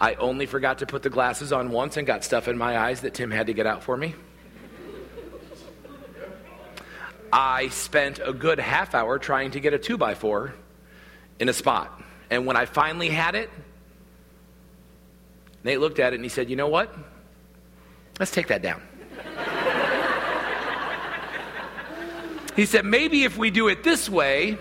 I 0.00 0.14
only 0.14 0.46
forgot 0.46 0.78
to 0.78 0.86
put 0.86 1.02
the 1.02 1.10
glasses 1.10 1.52
on 1.52 1.70
once 1.70 1.96
and 1.96 2.06
got 2.06 2.24
stuff 2.24 2.46
in 2.46 2.56
my 2.56 2.78
eyes 2.78 3.00
that 3.00 3.14
Tim 3.14 3.30
had 3.30 3.48
to 3.48 3.52
get 3.52 3.66
out 3.66 3.82
for 3.82 3.96
me. 3.96 4.14
I 7.32 7.68
spent 7.68 8.20
a 8.24 8.32
good 8.32 8.58
half 8.58 8.94
hour 8.94 9.18
trying 9.18 9.50
to 9.52 9.60
get 9.60 9.74
a 9.74 9.78
2 9.78 9.98
by 9.98 10.14
4 10.14 10.54
in 11.40 11.48
a 11.48 11.52
spot. 11.52 12.00
And 12.30 12.46
when 12.46 12.56
I 12.56 12.64
finally 12.64 13.08
had 13.08 13.34
it, 13.34 13.50
Nate 15.64 15.80
looked 15.80 15.98
at 15.98 16.12
it 16.12 16.16
and 16.16 16.24
he 16.24 16.28
said, 16.28 16.48
You 16.48 16.56
know 16.56 16.68
what? 16.68 16.94
Let's 18.18 18.30
take 18.30 18.48
that 18.48 18.62
down. 18.62 18.80
he 22.56 22.64
said, 22.64 22.84
Maybe 22.84 23.24
if 23.24 23.36
we 23.36 23.50
do 23.50 23.68
it 23.68 23.82
this 23.82 24.08
way, 24.08 24.58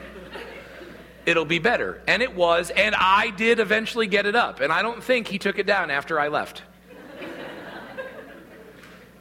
it'll 1.27 1.45
be 1.45 1.59
better. 1.59 2.01
And 2.07 2.23
it 2.23 2.35
was, 2.35 2.71
and 2.71 2.95
I 2.95 3.31
did 3.31 3.59
eventually 3.59 4.07
get 4.07 4.25
it 4.25 4.35
up. 4.35 4.61
And 4.61 4.71
I 4.71 4.81
don't 4.81 5.03
think 5.03 5.27
he 5.27 5.37
took 5.37 5.59
it 5.59 5.67
down 5.67 5.91
after 5.91 6.19
I 6.19 6.29
left. 6.29 6.63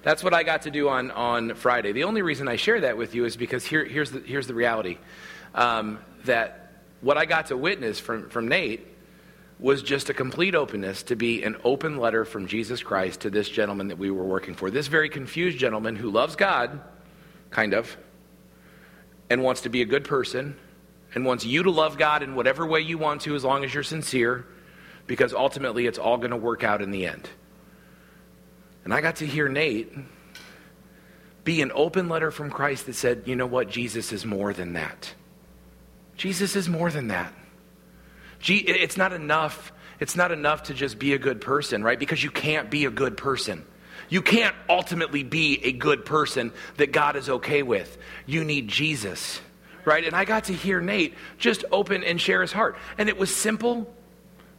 That's 0.03 0.23
what 0.23 0.33
I 0.33 0.45
got 0.45 0.63
to 0.63 0.71
do 0.71 0.89
on, 0.89 1.11
on 1.11 1.57
Friday. 1.57 1.91
The 1.91 2.05
only 2.05 2.23
reason 2.23 2.47
I 2.47 2.55
share 2.55 2.81
that 2.83 2.97
with 2.97 3.17
you 3.17 3.25
is 3.25 3.37
because 3.37 3.65
here, 3.65 3.85
here's, 3.85 4.13
the, 4.13 4.21
here's 4.21 4.47
the 4.47 4.55
reality 4.55 4.99
um, 5.53 5.99
that 6.27 6.71
what 7.01 7.19
I 7.19 7.25
got 7.25 7.47
to 7.47 7.57
witness 7.57 7.99
from, 7.99 8.31
from 8.31 8.47
Nate 8.47 8.87
was 9.59 9.83
just 9.83 10.09
a 10.09 10.15
complete 10.15 10.55
openness 10.55 11.03
to 11.05 11.17
be 11.17 11.43
an 11.43 11.57
open 11.65 11.97
letter 11.97 12.25
from 12.25 12.47
Jesus 12.47 12.85
Christ 12.85 13.23
to 13.23 13.31
this 13.31 13.49
gentleman 13.49 13.89
that 13.89 13.99
we 13.99 14.13
were 14.13 14.23
working 14.23 14.55
for. 14.55 14.71
This 14.71 14.87
very 14.87 15.09
confused 15.09 15.59
gentleman 15.59 15.97
who 15.97 16.11
loves 16.11 16.37
God, 16.37 16.79
kind 17.51 17.75
of, 17.75 17.97
and 19.29 19.43
wants 19.43 19.63
to 19.63 19.71
be 19.71 19.83
a 19.83 19.87
good 19.87 20.05
person, 20.05 20.57
and 21.17 21.25
wants 21.25 21.45
you 21.45 21.65
to 21.65 21.71
love 21.71 21.99
God 21.99 22.23
in 22.23 22.37
whatever 22.37 22.65
way 22.65 22.81
you 22.81 22.99
want 22.99 23.23
to 23.23 23.35
as 23.35 23.43
long 23.43 23.65
as 23.65 23.73
you're 23.73 23.83
sincere, 23.83 24.47
because 25.07 25.33
ultimately 25.33 25.87
it's 25.87 25.99
all 25.99 26.19
going 26.19 26.31
to 26.31 26.37
work 26.37 26.63
out 26.63 26.83
in 26.83 26.91
the 26.93 27.07
end. 27.07 27.29
And 28.85 28.95
I 28.95 29.01
got 29.01 29.17
to 29.17 29.27
hear 29.27 29.49
Nate 29.49 29.93
be 31.43 31.63
an 31.63 31.73
open 31.75 32.09
letter 32.09 32.31
from 32.31 32.51
Christ 32.51 32.87
that 32.87 32.95
said, 32.95 33.23
you 33.25 33.35
know 33.35 33.47
what? 33.47 33.71
Jesus 33.71 34.13
is 34.13 34.27
more 34.27 34.53
than 34.53 34.75
that. 34.75 35.15
Jesus 36.17 36.55
is 36.55 36.69
more 36.69 36.91
than 36.91 37.09
that. 37.09 37.33
It's 38.47 38.97
not 38.97 39.13
enough. 39.13 39.73
It's 39.99 40.17
not 40.17 40.33
enough 40.33 40.65
to 40.65 40.75
just 40.75 40.99
be 40.99 41.15
a 41.15 41.19
good 41.19 41.41
person, 41.41 41.83
right? 41.83 41.99
Because 41.99 42.23
you 42.23 42.31
can't 42.31 42.71
be 42.71 42.85
a 42.85 42.91
good 42.91 43.17
person. 43.17 43.65
You 44.09 44.23
can't 44.23 44.55
ultimately 44.69 45.23
be 45.23 45.65
a 45.65 45.73
good 45.73 46.05
person 46.05 46.53
that 46.77 46.93
God 46.93 47.17
is 47.17 47.31
okay 47.31 47.63
with. 47.63 47.97
You 48.27 48.45
need 48.45 48.69
Jesus, 48.69 49.41
right? 49.87 50.05
And 50.05 50.15
I 50.15 50.27
got 50.27 50.45
to 50.45 50.53
hear 50.53 50.81
Nate 50.81 51.15
just 51.39 51.65
open 51.73 52.05
and 52.05 52.21
share 52.21 52.43
his 52.43 52.53
heart. 52.53 52.77
And 52.99 53.09
it 53.09 53.17
was 53.17 53.35
simple, 53.35 53.91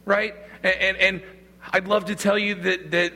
right? 0.04 0.34
And, 0.64 0.74
and, 0.74 0.96
and 0.96 1.22
I'd 1.70 1.86
love 1.86 2.06
to 2.06 2.16
tell 2.16 2.38
you 2.38 2.54
that, 2.56 2.90
that, 2.90 3.12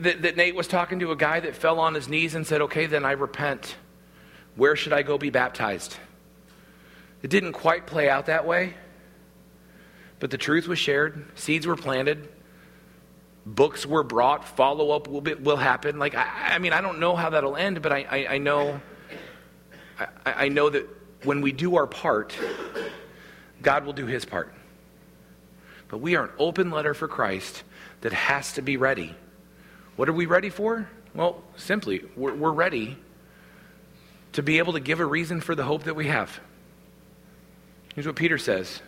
that, 0.00 0.22
that 0.22 0.36
Nate 0.36 0.54
was 0.54 0.66
talking 0.66 0.98
to 0.98 1.12
a 1.12 1.16
guy 1.16 1.40
that 1.40 1.54
fell 1.54 1.78
on 1.78 1.94
his 1.94 2.08
knees 2.08 2.34
and 2.34 2.46
said, 2.46 2.60
Okay, 2.62 2.86
then 2.86 3.04
I 3.04 3.12
repent. 3.12 3.76
Where 4.56 4.76
should 4.76 4.92
I 4.92 5.02
go 5.02 5.16
be 5.16 5.30
baptized? 5.30 5.96
It 7.22 7.30
didn't 7.30 7.52
quite 7.52 7.86
play 7.86 8.10
out 8.10 8.26
that 8.26 8.44
way, 8.44 8.74
but 10.18 10.30
the 10.30 10.38
truth 10.38 10.66
was 10.66 10.80
shared, 10.80 11.24
seeds 11.38 11.66
were 11.66 11.76
planted, 11.76 12.28
books 13.46 13.86
were 13.86 14.02
brought, 14.02 14.44
follow 14.44 14.90
up 14.90 15.06
will, 15.06 15.20
be, 15.20 15.34
will 15.34 15.56
happen. 15.56 16.00
Like, 16.00 16.16
I, 16.16 16.54
I, 16.54 16.58
mean, 16.58 16.72
I 16.72 16.80
don't 16.80 16.98
know 16.98 17.14
how 17.14 17.30
that'll 17.30 17.56
end, 17.56 17.80
but 17.80 17.92
I, 17.92 18.06
I, 18.10 18.26
I 18.34 18.38
know, 18.38 18.80
I, 19.98 20.06
I 20.26 20.48
know 20.48 20.68
that 20.68 20.88
when 21.24 21.40
we 21.40 21.52
do 21.52 21.76
our 21.76 21.86
part, 21.86 22.36
God 23.62 23.84
will 23.84 23.92
do 23.92 24.06
his 24.06 24.24
part. 24.24 24.52
But 25.88 25.98
we 25.98 26.16
are 26.16 26.24
an 26.24 26.30
open 26.38 26.70
letter 26.70 26.94
for 26.94 27.08
Christ 27.08 27.62
that 28.00 28.12
has 28.12 28.54
to 28.54 28.62
be 28.62 28.76
ready. 28.76 29.14
What 29.96 30.08
are 30.08 30.12
we 30.12 30.26
ready 30.26 30.48
for? 30.48 30.88
Well, 31.14 31.42
simply, 31.56 32.02
we're, 32.16 32.34
we're 32.34 32.52
ready 32.52 32.96
to 34.32 34.42
be 34.42 34.58
able 34.58 34.72
to 34.72 34.80
give 34.80 35.00
a 35.00 35.06
reason 35.06 35.40
for 35.40 35.54
the 35.54 35.64
hope 35.64 35.84
that 35.84 35.94
we 35.94 36.06
have. 36.06 36.40
Here's 37.94 38.06
what 38.06 38.16
Peter 38.16 38.38
says 38.38 38.80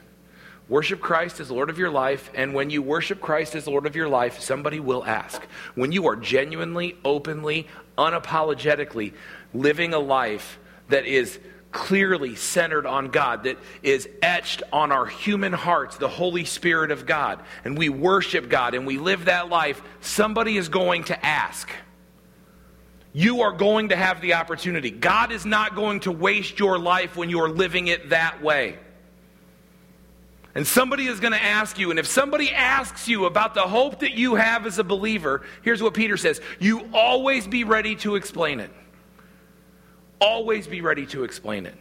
Worship 0.69 1.01
Christ 1.01 1.41
as 1.41 1.51
Lord 1.51 1.69
of 1.69 1.79
your 1.79 1.91
life, 1.91 2.31
and 2.35 2.55
when 2.55 2.71
you 2.71 2.81
worship 2.81 3.21
Christ 3.21 3.55
as 3.55 3.67
Lord 3.67 3.85
of 3.85 3.95
your 3.95 4.09
life, 4.09 4.41
somebody 4.41 4.81
will 4.81 5.05
ask. 5.05 5.43
When 5.75 5.93
you 5.93 6.07
are 6.07 6.17
genuinely, 6.17 6.97
openly, 7.05 7.69
unapologetically 7.99 9.13
living 9.53 9.93
a 9.93 9.99
life 9.99 10.59
that 10.89 11.05
is 11.05 11.39
clearly 11.75 12.37
centered 12.37 12.87
on 12.87 13.09
God, 13.09 13.43
that 13.43 13.59
is 13.83 14.09
etched 14.23 14.63
on 14.73 14.93
our 14.93 15.05
human 15.05 15.53
hearts, 15.53 15.99
the 15.99 16.09
Holy 16.09 16.47
Spirit 16.47 16.91
of 16.91 17.05
God, 17.05 17.43
and 17.65 17.77
we 17.77 17.91
worship 17.91 18.49
God 18.49 18.75
and 18.75 18.87
we 18.87 18.97
live 18.97 19.27
that 19.27 19.51
life, 19.51 19.83
somebody 20.01 20.57
is 20.57 20.71
going 20.71 21.05
to 21.05 21.27
ask. 21.27 21.69
You 23.13 23.43
are 23.43 23.53
going 23.53 23.91
to 23.91 23.97
have 23.97 24.21
the 24.23 24.35
opportunity. 24.35 24.91
God 24.91 25.33
is 25.33 25.45
not 25.45 25.75
going 25.75 26.01
to 26.01 26.13
waste 26.13 26.59
your 26.59 26.79
life 26.79 27.17
when 27.17 27.29
you 27.29 27.41
are 27.41 27.51
living 27.51 27.89
it 27.89 28.11
that 28.11 28.43
way. 28.43 28.79
And 30.55 30.65
somebody 30.65 31.07
is 31.07 31.19
going 31.19 31.33
to 31.33 31.43
ask 31.43 31.79
you, 31.79 31.91
and 31.91 31.99
if 31.99 32.07
somebody 32.07 32.53
asks 32.53 33.09
you 33.09 33.25
about 33.25 33.55
the 33.55 33.63
hope 33.63 34.01
that 34.01 34.13
you 34.13 34.37
have 34.37 34.67
as 34.67 34.79
a 34.79 34.85
believer, 34.85 35.43
here's 35.63 35.83
what 35.83 35.95
Peter 35.95 36.17
says 36.17 36.41
you 36.61 36.89
always 36.93 37.49
be 37.49 37.65
ready 37.65 37.97
to 37.97 38.15
explain 38.15 38.61
it. 38.61 38.71
Always 40.25 40.67
be 40.67 40.81
ready 40.81 41.05
to 41.07 41.25
explain 41.25 41.67
it. 41.67 41.75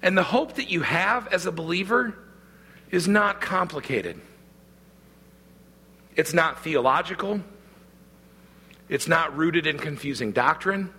And 0.00 0.16
the 0.16 0.22
hope 0.22 0.54
that 0.54 0.70
you 0.70 0.80
have 0.80 1.28
as 1.28 1.44
a 1.44 1.52
believer 1.52 2.14
is 2.90 3.06
not 3.06 3.42
complicated. 3.42 4.18
It's 6.16 6.32
not 6.32 6.64
theological. 6.64 7.40
It's 8.88 9.06
not 9.06 9.36
rooted 9.36 9.66
in 9.66 9.78
confusing 9.78 10.32
doctrine. 10.32 10.90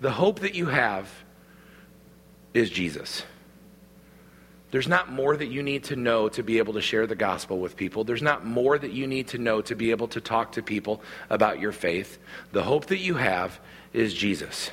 The 0.00 0.12
hope 0.12 0.40
that 0.40 0.54
you 0.54 0.66
have 0.66 1.10
is 2.54 2.70
Jesus. 2.70 3.24
There's 4.70 4.88
not 4.88 5.10
more 5.10 5.36
that 5.36 5.46
you 5.46 5.62
need 5.62 5.84
to 5.84 5.96
know 5.96 6.28
to 6.30 6.42
be 6.42 6.58
able 6.58 6.74
to 6.74 6.80
share 6.80 7.06
the 7.06 7.16
gospel 7.16 7.58
with 7.58 7.76
people. 7.76 8.04
There's 8.04 8.22
not 8.22 8.46
more 8.46 8.78
that 8.78 8.92
you 8.92 9.06
need 9.06 9.28
to 9.28 9.38
know 9.38 9.60
to 9.62 9.74
be 9.74 9.90
able 9.90 10.08
to 10.08 10.20
talk 10.20 10.52
to 10.52 10.62
people 10.62 11.02
about 11.28 11.58
your 11.58 11.72
faith. 11.72 12.18
The 12.52 12.62
hope 12.62 12.86
that 12.86 12.98
you 12.98 13.14
have 13.14 13.58
is 13.92 14.14
Jesus. 14.14 14.70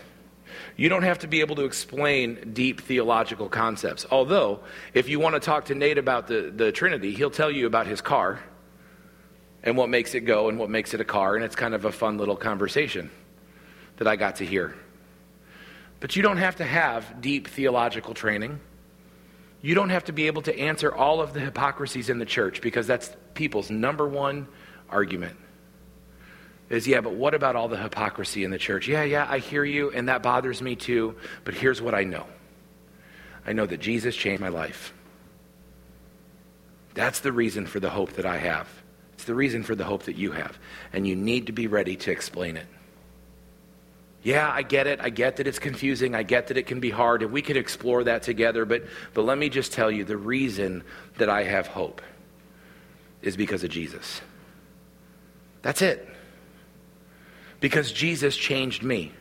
You 0.76 0.90
don't 0.90 1.04
have 1.04 1.20
to 1.20 1.28
be 1.28 1.40
able 1.42 1.56
to 1.56 1.66
explain 1.66 2.52
deep 2.54 2.82
theological 2.82 3.50
concepts. 3.50 4.06
Although, 4.12 4.60
if 4.94 5.10
you 5.10 5.20
want 5.20 5.34
to 5.34 5.40
talk 5.40 5.66
to 5.66 5.76
Nate 5.76 5.98
about 5.98 6.28
the, 6.28 6.54
the 6.56 6.72
Trinity, 6.72 7.16
he'll 7.16 7.32
tell 7.32 7.50
you 7.50 7.66
about 7.66 7.88
his 7.88 8.00
car 8.00 8.40
and 9.64 9.76
what 9.76 9.90
makes 9.90 10.14
it 10.14 10.22
go 10.22 10.50
and 10.50 10.60
what 10.60 10.70
makes 10.70 10.94
it 10.94 11.02
a 11.02 11.06
car, 11.06 11.36
and 11.36 11.44
it's 11.44 11.56
kind 11.56 11.74
of 11.74 11.86
a 11.86 11.92
fun 11.92 12.20
little 12.20 12.36
conversation 12.36 13.10
that 13.98 14.08
I 14.08 14.16
got 14.16 14.38
to 14.38 14.46
hear. 14.46 14.76
But 16.00 16.16
you 16.16 16.22
don't 16.22 16.38
have 16.38 16.58
to 16.58 16.64
have 16.64 17.22
deep 17.22 17.48
theological 17.48 18.14
training. 18.14 18.60
You 19.62 19.76
don't 19.76 19.90
have 19.90 20.06
to 20.06 20.12
be 20.12 20.28
able 20.28 20.44
to 20.44 20.58
answer 20.58 20.94
all 20.94 21.22
of 21.22 21.34
the 21.34 21.40
hypocrisies 21.40 22.10
in 22.10 22.20
the 22.20 22.26
church 22.26 22.62
because 22.62 22.88
that's 22.88 23.12
people's 23.34 23.70
number 23.70 24.08
one 24.08 24.48
argument. 24.90 25.38
Is, 26.70 26.88
yeah, 26.88 27.02
but 27.02 27.14
what 27.14 27.34
about 27.34 27.56
all 27.56 27.68
the 27.68 27.78
hypocrisy 27.78 28.44
in 28.44 28.52
the 28.52 28.58
church? 28.58 28.88
Yeah, 28.88 29.04
yeah, 29.04 29.26
I 29.30 29.40
hear 29.40 29.64
you, 29.64 29.90
and 29.92 30.10
that 30.10 30.22
bothers 30.22 30.62
me 30.62 30.76
too, 30.76 31.16
but 31.46 31.54
here's 31.54 31.82
what 31.82 31.96
I 31.96 32.04
know 32.04 32.26
I 33.46 33.54
know 33.54 33.66
that 33.66 33.80
Jesus 33.80 34.16
changed 34.16 34.42
my 34.42 34.50
life. 34.50 34.94
That's 36.94 37.22
the 37.22 37.32
reason 37.32 37.66
for 37.66 37.80
the 37.80 37.90
hope 37.90 38.14
that 38.14 38.26
I 38.26 38.38
have. 38.38 38.68
It's 39.14 39.24
the 39.24 39.36
reason 39.36 39.64
for 39.64 39.76
the 39.76 39.86
hope 39.86 40.04
that 40.04 40.18
you 40.18 40.32
have. 40.32 40.60
And 40.92 41.08
you 41.08 41.16
need 41.16 41.48
to 41.48 41.54
be 41.54 41.68
ready 41.68 41.96
to 41.96 42.12
explain 42.12 42.58
it. 42.58 42.68
Yeah, 44.24 44.52
I 44.52 44.62
get 44.64 44.88
it. 44.88 45.00
I 45.02 45.10
get 45.10 45.38
that 45.38 45.48
it's 45.48 45.60
confusing. 45.60 46.16
I 46.16 46.24
get 46.24 46.48
that 46.48 46.58
it 46.58 46.68
can 46.68 46.80
be 46.80 46.90
hard, 46.90 47.22
and 47.22 47.32
we 47.32 47.42
could 47.42 47.58
explore 47.58 48.04
that 48.06 48.24
together. 48.24 48.66
But, 48.66 48.84
but 49.14 49.24
let 49.24 49.38
me 49.38 49.50
just 49.50 49.72
tell 49.72 49.90
you 49.90 50.04
the 50.04 50.18
reason 50.18 50.84
that 51.18 51.30
I 51.30 51.44
have 51.44 51.68
hope 51.68 52.02
is 53.22 53.38
because 53.38 53.64
of 53.64 53.70
Jesus. 53.70 54.22
That's 55.62 55.82
it. 55.82 56.08
Because 57.60 57.92
Jesus 57.92 58.36
changed 58.36 58.84
me. 58.84 59.12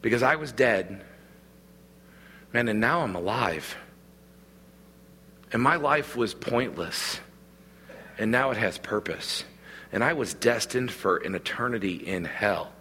Because 0.00 0.22
I 0.22 0.36
was 0.36 0.50
dead, 0.50 1.04
man, 2.52 2.68
and 2.68 2.80
now 2.80 3.02
I'm 3.02 3.14
alive. 3.14 3.76
And 5.52 5.62
my 5.62 5.76
life 5.76 6.16
was 6.16 6.34
pointless, 6.34 7.20
and 8.18 8.32
now 8.32 8.50
it 8.50 8.56
has 8.56 8.78
purpose. 8.78 9.44
And 9.92 10.02
I 10.02 10.14
was 10.14 10.34
destined 10.34 10.90
for 10.90 11.18
an 11.18 11.34
eternity 11.34 11.94
in 11.94 12.24
hell. 12.24 12.71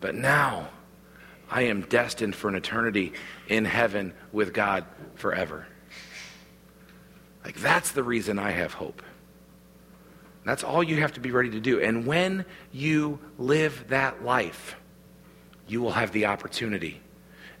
But 0.00 0.14
now 0.14 0.68
I 1.50 1.62
am 1.62 1.82
destined 1.82 2.34
for 2.34 2.48
an 2.48 2.54
eternity 2.54 3.12
in 3.48 3.64
heaven 3.64 4.14
with 4.32 4.52
God 4.52 4.84
forever. 5.14 5.66
Like, 7.44 7.56
that's 7.56 7.92
the 7.92 8.02
reason 8.02 8.38
I 8.38 8.50
have 8.50 8.74
hope. 8.74 9.02
That's 10.44 10.64
all 10.64 10.82
you 10.82 10.96
have 11.00 11.12
to 11.14 11.20
be 11.20 11.30
ready 11.30 11.50
to 11.50 11.60
do. 11.60 11.80
And 11.80 12.06
when 12.06 12.44
you 12.72 13.18
live 13.38 13.84
that 13.88 14.24
life, 14.24 14.76
you 15.66 15.80
will 15.80 15.92
have 15.92 16.12
the 16.12 16.26
opportunity. 16.26 17.00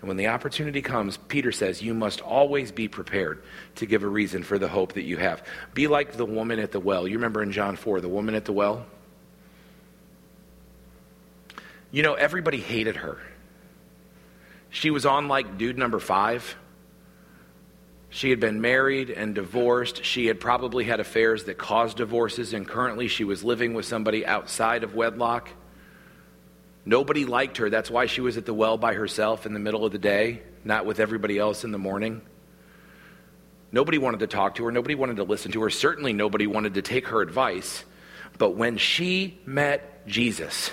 And 0.00 0.08
when 0.08 0.16
the 0.16 0.28
opportunity 0.28 0.80
comes, 0.80 1.16
Peter 1.16 1.52
says, 1.52 1.82
you 1.82 1.92
must 1.92 2.20
always 2.20 2.70
be 2.70 2.86
prepared 2.86 3.42
to 3.76 3.86
give 3.86 4.04
a 4.04 4.08
reason 4.08 4.42
for 4.42 4.58
the 4.58 4.68
hope 4.68 4.92
that 4.92 5.02
you 5.02 5.16
have. 5.16 5.44
Be 5.74 5.88
like 5.88 6.12
the 6.12 6.24
woman 6.24 6.60
at 6.60 6.72
the 6.72 6.80
well. 6.80 7.08
You 7.08 7.16
remember 7.16 7.42
in 7.42 7.50
John 7.50 7.76
4, 7.76 8.00
the 8.00 8.08
woman 8.08 8.34
at 8.34 8.44
the 8.44 8.52
well? 8.52 8.86
You 11.90 12.02
know, 12.02 12.14
everybody 12.14 12.60
hated 12.60 12.96
her. 12.96 13.18
She 14.70 14.90
was 14.90 15.06
on 15.06 15.28
like 15.28 15.56
dude 15.58 15.78
number 15.78 15.98
five. 15.98 16.56
She 18.10 18.30
had 18.30 18.40
been 18.40 18.60
married 18.60 19.10
and 19.10 19.34
divorced. 19.34 20.04
She 20.04 20.26
had 20.26 20.40
probably 20.40 20.84
had 20.84 21.00
affairs 21.00 21.44
that 21.44 21.58
caused 21.58 21.98
divorces, 21.98 22.54
and 22.54 22.66
currently 22.66 23.08
she 23.08 23.24
was 23.24 23.44
living 23.44 23.74
with 23.74 23.84
somebody 23.84 24.24
outside 24.24 24.82
of 24.82 24.94
wedlock. 24.94 25.50
Nobody 26.84 27.26
liked 27.26 27.58
her. 27.58 27.68
That's 27.68 27.90
why 27.90 28.06
she 28.06 28.22
was 28.22 28.38
at 28.38 28.46
the 28.46 28.54
well 28.54 28.78
by 28.78 28.94
herself 28.94 29.44
in 29.44 29.52
the 29.52 29.58
middle 29.58 29.84
of 29.84 29.92
the 29.92 29.98
day, 29.98 30.42
not 30.64 30.86
with 30.86 31.00
everybody 31.00 31.38
else 31.38 31.64
in 31.64 31.70
the 31.70 31.78
morning. 31.78 32.22
Nobody 33.70 33.98
wanted 33.98 34.20
to 34.20 34.26
talk 34.26 34.54
to 34.54 34.64
her. 34.64 34.72
Nobody 34.72 34.94
wanted 34.94 35.16
to 35.16 35.24
listen 35.24 35.52
to 35.52 35.62
her. 35.62 35.70
Certainly, 35.70 36.14
nobody 36.14 36.46
wanted 36.46 36.74
to 36.74 36.82
take 36.82 37.08
her 37.08 37.20
advice. 37.20 37.84
But 38.38 38.56
when 38.56 38.78
she 38.78 39.38
met 39.44 40.06
Jesus, 40.06 40.70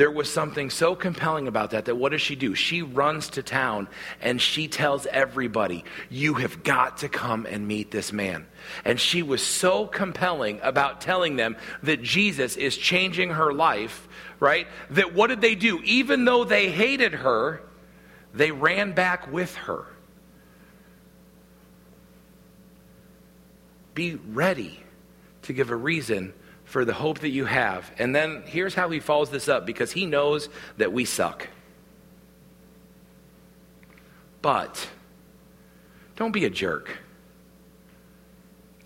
there 0.00 0.10
was 0.10 0.32
something 0.32 0.70
so 0.70 0.94
compelling 0.94 1.46
about 1.46 1.72
that 1.72 1.84
that 1.84 1.94
what 1.94 2.12
does 2.12 2.22
she 2.22 2.34
do? 2.34 2.54
She 2.54 2.80
runs 2.80 3.28
to 3.32 3.42
town 3.42 3.86
and 4.22 4.40
she 4.40 4.66
tells 4.66 5.04
everybody, 5.04 5.84
You 6.08 6.32
have 6.34 6.62
got 6.62 6.96
to 6.98 7.10
come 7.10 7.44
and 7.44 7.68
meet 7.68 7.90
this 7.90 8.10
man. 8.10 8.46
And 8.82 8.98
she 8.98 9.22
was 9.22 9.42
so 9.42 9.86
compelling 9.86 10.58
about 10.62 11.02
telling 11.02 11.36
them 11.36 11.54
that 11.82 12.02
Jesus 12.02 12.56
is 12.56 12.78
changing 12.78 13.28
her 13.28 13.52
life, 13.52 14.08
right? 14.38 14.66
That 14.88 15.12
what 15.12 15.26
did 15.26 15.42
they 15.42 15.54
do? 15.54 15.82
Even 15.84 16.24
though 16.24 16.44
they 16.44 16.70
hated 16.70 17.12
her, 17.12 17.60
they 18.32 18.52
ran 18.52 18.92
back 18.92 19.30
with 19.30 19.54
her. 19.54 19.84
Be 23.92 24.14
ready 24.14 24.82
to 25.42 25.52
give 25.52 25.68
a 25.68 25.76
reason 25.76 26.32
for 26.70 26.84
the 26.84 26.94
hope 26.94 27.18
that 27.18 27.30
you 27.30 27.46
have. 27.46 27.90
And 27.98 28.14
then 28.14 28.44
here's 28.46 28.74
how 28.74 28.88
he 28.90 29.00
follows 29.00 29.28
this 29.30 29.48
up 29.48 29.66
because 29.66 29.90
he 29.90 30.06
knows 30.06 30.48
that 30.76 30.92
we 30.92 31.04
suck. 31.04 31.48
But 34.40 34.88
don't 36.14 36.30
be 36.30 36.44
a 36.44 36.50
jerk. 36.50 36.96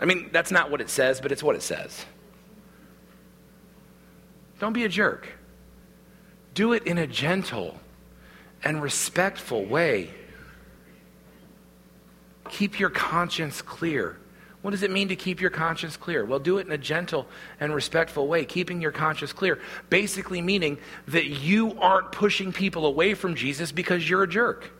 I 0.00 0.06
mean, 0.06 0.30
that's 0.32 0.50
not 0.50 0.70
what 0.70 0.80
it 0.80 0.88
says, 0.88 1.20
but 1.20 1.30
it's 1.30 1.42
what 1.42 1.56
it 1.56 1.62
says. 1.62 2.06
Don't 4.60 4.72
be 4.72 4.84
a 4.84 4.88
jerk. 4.88 5.28
Do 6.54 6.72
it 6.72 6.86
in 6.86 6.96
a 6.96 7.06
gentle 7.06 7.78
and 8.64 8.82
respectful 8.82 9.62
way. 9.62 10.08
Keep 12.48 12.80
your 12.80 12.90
conscience 12.90 13.60
clear. 13.60 14.16
What 14.64 14.70
does 14.70 14.82
it 14.82 14.90
mean 14.90 15.08
to 15.08 15.16
keep 15.16 15.42
your 15.42 15.50
conscience 15.50 15.98
clear? 15.98 16.24
Well, 16.24 16.38
do 16.38 16.56
it 16.56 16.64
in 16.64 16.72
a 16.72 16.78
gentle 16.78 17.26
and 17.60 17.74
respectful 17.74 18.26
way, 18.26 18.46
keeping 18.46 18.80
your 18.80 18.92
conscience 18.92 19.30
clear. 19.30 19.60
Basically, 19.90 20.40
meaning 20.40 20.78
that 21.08 21.26
you 21.26 21.78
aren't 21.78 22.12
pushing 22.12 22.50
people 22.50 22.86
away 22.86 23.12
from 23.12 23.34
Jesus 23.34 23.72
because 23.72 24.08
you're 24.08 24.22
a 24.22 24.26
jerk. 24.26 24.70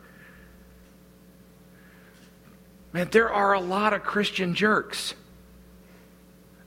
Man, 2.93 3.09
there 3.11 3.31
are 3.31 3.53
a 3.53 3.59
lot 3.59 3.93
of 3.93 4.01
Christian 4.01 4.55
jerks, 4.55 5.13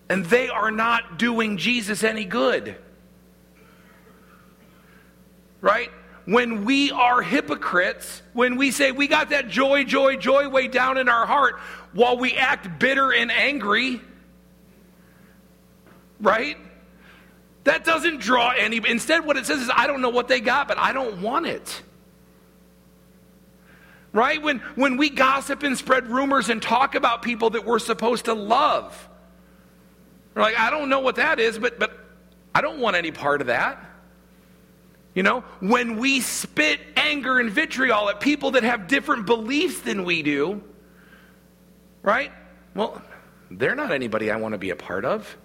and 0.09 0.25
they 0.25 0.49
are 0.49 0.71
not 0.71 1.19
doing 1.19 1.57
Jesus 1.57 2.05
any 2.05 2.25
good. 2.25 2.77
Right? 5.61 5.91
When 6.29 6.67
we 6.67 6.91
are 6.91 7.23
hypocrites, 7.23 8.21
when 8.35 8.57
we 8.57 8.71
say 8.71 8.93
we 8.93 9.09
got 9.09 9.31
that 9.31 9.49
joy, 9.49 9.83
joy, 9.85 10.15
joy 10.15 10.47
way 10.47 10.69
down 10.69 10.99
in 10.99 11.09
our 11.09 11.25
heart 11.25 11.59
while 11.95 12.19
we 12.19 12.35
act 12.35 12.79
bitter 12.79 13.15
and 13.15 13.33
angry, 13.33 13.99
right? 16.21 16.59
That 17.65 17.83
doesn't 17.83 18.21
draw 18.21 18.51
any. 18.51 18.77
Instead, 18.77 19.25
what 19.25 19.39
it 19.39 19.47
says 19.47 19.63
is, 19.63 19.71
I 19.75 19.87
don't 19.87 20.03
know 20.03 20.11
what 20.11 20.29
they 20.29 20.41
got, 20.41 20.69
but 20.69 20.77
I 20.77 20.93
don't 20.93 21.23
want 21.23 21.47
it. 21.47 21.83
Right? 24.13 24.43
When, 24.43 24.59
when 24.75 24.99
we 24.99 25.09
gossip 25.09 25.63
and 25.63 25.79
spread 25.79 26.09
rumors 26.09 26.51
and 26.51 26.61
talk 26.61 26.95
about 26.95 27.23
people 27.23 27.49
that 27.51 27.65
we're 27.65 27.79
supposed 27.79 28.27
to 28.27 28.35
love, 28.35 29.09
we're 30.35 30.43
like, 30.43 30.59
I 30.59 30.69
don't 30.69 30.91
know 30.91 31.01
what 31.01 31.17
that 31.17 31.41
is, 31.41 31.59
but, 31.59 31.79
but 31.79 31.99
I 32.55 32.61
don't 32.61 32.81
want 32.81 32.97
any 32.97 33.13
part 33.13 33.41
of 33.41 33.47
that. 33.47 33.88
You 35.19 35.25
know, 35.25 35.41
when 35.59 35.97
we 35.97 36.21
spit 36.21 36.79
anger 36.95 37.41
and 37.41 37.51
vitriol 37.51 38.09
at 38.09 38.21
people 38.21 38.53
that 38.53 38.63
have 38.63 38.87
different 38.87 39.27
beliefs 39.27 39.81
than 39.81 40.05
we 40.05 40.23
do, 40.23 40.63
right? 42.05 42.31
Well, 42.77 43.03
they're 43.51 43.75
not 43.75 43.91
anybody 43.91 44.31
I 44.31 44.37
want 44.37 44.53
to 44.53 44.59
be 44.59 44.71
a 44.71 44.77
part 44.77 45.05
of. 45.05 45.37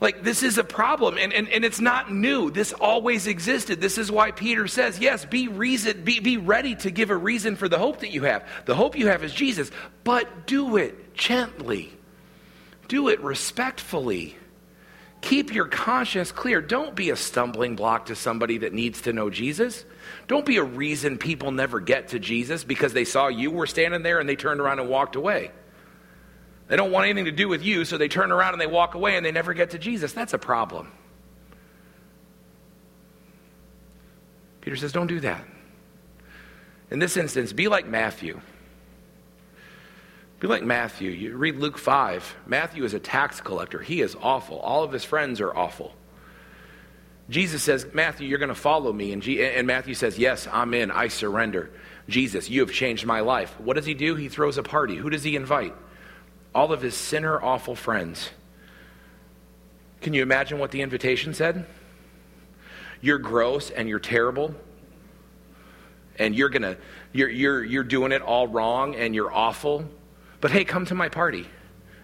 Like, 0.00 0.22
this 0.22 0.42
is 0.42 0.56
a 0.56 0.64
problem, 0.64 1.18
and, 1.18 1.34
and, 1.34 1.50
and 1.50 1.66
it's 1.66 1.80
not 1.80 2.10
new. 2.10 2.50
This 2.50 2.72
always 2.72 3.26
existed. 3.26 3.78
This 3.78 3.98
is 3.98 4.10
why 4.10 4.30
Peter 4.30 4.66
says, 4.66 4.98
yes, 4.98 5.26
be, 5.26 5.48
reason, 5.48 6.02
be, 6.02 6.20
be 6.20 6.38
ready 6.38 6.74
to 6.76 6.90
give 6.90 7.10
a 7.10 7.16
reason 7.18 7.56
for 7.56 7.68
the 7.68 7.78
hope 7.78 8.00
that 8.00 8.10
you 8.10 8.22
have. 8.22 8.48
The 8.64 8.74
hope 8.74 8.96
you 8.96 9.08
have 9.08 9.22
is 9.22 9.34
Jesus, 9.34 9.70
but 10.02 10.46
do 10.46 10.78
it 10.78 11.12
gently, 11.12 11.92
do 12.88 13.10
it 13.10 13.20
respectfully. 13.20 14.38
Keep 15.20 15.52
your 15.54 15.66
conscience 15.66 16.32
clear. 16.32 16.62
Don't 16.62 16.94
be 16.94 17.10
a 17.10 17.16
stumbling 17.16 17.76
block 17.76 18.06
to 18.06 18.16
somebody 18.16 18.58
that 18.58 18.72
needs 18.72 19.02
to 19.02 19.12
know 19.12 19.28
Jesus. 19.28 19.84
Don't 20.28 20.46
be 20.46 20.56
a 20.56 20.64
reason 20.64 21.18
people 21.18 21.50
never 21.50 21.78
get 21.78 22.08
to 22.08 22.18
Jesus 22.18 22.64
because 22.64 22.94
they 22.94 23.04
saw 23.04 23.28
you 23.28 23.50
were 23.50 23.66
standing 23.66 24.02
there 24.02 24.18
and 24.18 24.28
they 24.28 24.36
turned 24.36 24.60
around 24.60 24.78
and 24.78 24.88
walked 24.88 25.16
away. 25.16 25.50
They 26.68 26.76
don't 26.76 26.92
want 26.92 27.06
anything 27.06 27.26
to 27.26 27.32
do 27.32 27.48
with 27.48 27.62
you, 27.62 27.84
so 27.84 27.98
they 27.98 28.08
turn 28.08 28.32
around 28.32 28.52
and 28.52 28.60
they 28.60 28.66
walk 28.66 28.94
away 28.94 29.16
and 29.16 29.26
they 29.26 29.32
never 29.32 29.52
get 29.52 29.70
to 29.70 29.78
Jesus. 29.78 30.12
That's 30.12 30.32
a 30.32 30.38
problem. 30.38 30.90
Peter 34.60 34.76
says, 34.76 34.92
Don't 34.92 35.08
do 35.08 35.20
that. 35.20 35.44
In 36.90 36.98
this 36.98 37.16
instance, 37.16 37.52
be 37.52 37.68
like 37.68 37.86
Matthew. 37.86 38.40
Be 40.40 40.48
like 40.48 40.62
Matthew. 40.62 41.10
You 41.10 41.36
read 41.36 41.56
Luke 41.56 41.76
5. 41.76 42.36
Matthew 42.46 42.84
is 42.84 42.94
a 42.94 42.98
tax 42.98 43.42
collector. 43.42 43.78
He 43.78 44.00
is 44.00 44.16
awful. 44.20 44.58
All 44.58 44.82
of 44.82 44.90
his 44.90 45.04
friends 45.04 45.38
are 45.42 45.54
awful. 45.54 45.94
Jesus 47.28 47.62
says, 47.62 47.86
Matthew, 47.92 48.26
you're 48.26 48.38
going 48.38 48.48
to 48.48 48.54
follow 48.54 48.90
me. 48.90 49.12
And, 49.12 49.22
G- 49.22 49.44
and 49.44 49.66
Matthew 49.66 49.94
says, 49.94 50.18
Yes, 50.18 50.48
I'm 50.50 50.72
in. 50.72 50.90
I 50.90 51.08
surrender. 51.08 51.70
Jesus, 52.08 52.48
you 52.48 52.60
have 52.60 52.72
changed 52.72 53.04
my 53.04 53.20
life. 53.20 53.54
What 53.60 53.76
does 53.76 53.84
he 53.84 53.92
do? 53.92 54.16
He 54.16 54.28
throws 54.28 54.56
a 54.56 54.62
party. 54.62 54.96
Who 54.96 55.10
does 55.10 55.22
he 55.22 55.36
invite? 55.36 55.74
All 56.54 56.72
of 56.72 56.80
his 56.80 56.96
sinner, 56.96 57.40
awful 57.40 57.76
friends. 57.76 58.30
Can 60.00 60.14
you 60.14 60.22
imagine 60.22 60.58
what 60.58 60.70
the 60.70 60.80
invitation 60.80 61.34
said? 61.34 61.66
You're 63.02 63.18
gross 63.18 63.70
and 63.70 63.88
you're 63.88 64.00
terrible. 64.00 64.54
And 66.18 66.34
you're 66.34 66.48
going 66.48 66.62
to, 66.62 66.78
you're, 67.12 67.28
you're, 67.28 67.62
you're 67.62 67.84
doing 67.84 68.10
it 68.10 68.22
all 68.22 68.48
wrong 68.48 68.96
and 68.96 69.14
you're 69.14 69.32
awful 69.32 69.84
but 70.40 70.50
hey, 70.50 70.64
come 70.64 70.86
to 70.86 70.94
my 70.94 71.08
party 71.08 71.46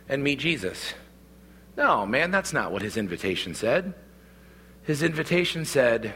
and 0.08 0.22
meet 0.22 0.38
Jesus. 0.38 0.94
No, 1.76 2.06
man, 2.06 2.30
that's 2.30 2.52
not 2.52 2.72
what 2.72 2.82
his 2.82 2.96
invitation 2.96 3.54
said. 3.54 3.94
His 4.82 5.02
invitation 5.02 5.64
said, 5.64 6.14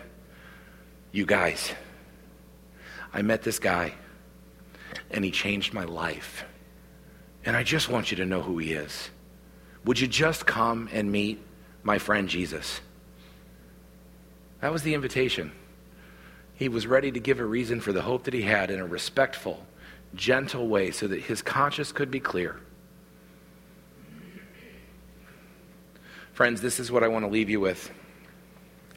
You 1.13 1.27
guys, 1.27 1.73
I 3.13 3.23
met 3.23 3.43
this 3.43 3.59
guy 3.59 3.95
and 5.11 5.25
he 5.25 5.31
changed 5.31 5.75
my 5.75 5.85
life. 5.85 6.45
And 7.45 7.57
I 7.57 7.63
just 7.63 7.89
want 7.89 8.11
you 8.11 8.17
to 8.19 8.27
know 8.27 8.43
who 8.43 8.59
he 8.59 8.73
is. 8.73 9.11
Would 9.85 9.99
you 9.99 10.07
just 10.07 10.47
come 10.47 10.89
and 10.93 11.11
meet 11.11 11.43
my 11.83 11.99
friend 11.99 12.29
Jesus? 12.29 12.81
That 14.61 14.73
was 14.73 14.83
the 14.83 14.95
invitation. 14.95 15.53
He 16.55 16.69
was 16.69 16.87
ready 16.87 17.11
to 17.11 17.21
give 17.21 17.41
a 17.41 17.45
reason 17.45 17.81
for 17.81 17.93
the 17.93 18.03
hope 18.03 18.25
that 18.25 18.35
he 18.35 18.43
had 18.43 18.71
in 18.71 18.79
a 18.79 18.87
respectful, 18.87 19.65
gentle 20.15 20.69
way 20.69 20.91
so 20.91 21.07
that 21.07 21.21
his 21.21 21.43
conscience 21.43 21.93
could 21.93 22.11
be 22.11 22.21
clear. 22.21 22.61
Friends, 26.33 26.61
this 26.61 26.81
is 26.81 26.91
what 26.91 27.05
I 27.05 27.09
want 27.09 27.25
to 27.25 27.31
leave 27.31 27.51
you 27.51 27.61
with. 27.61 27.91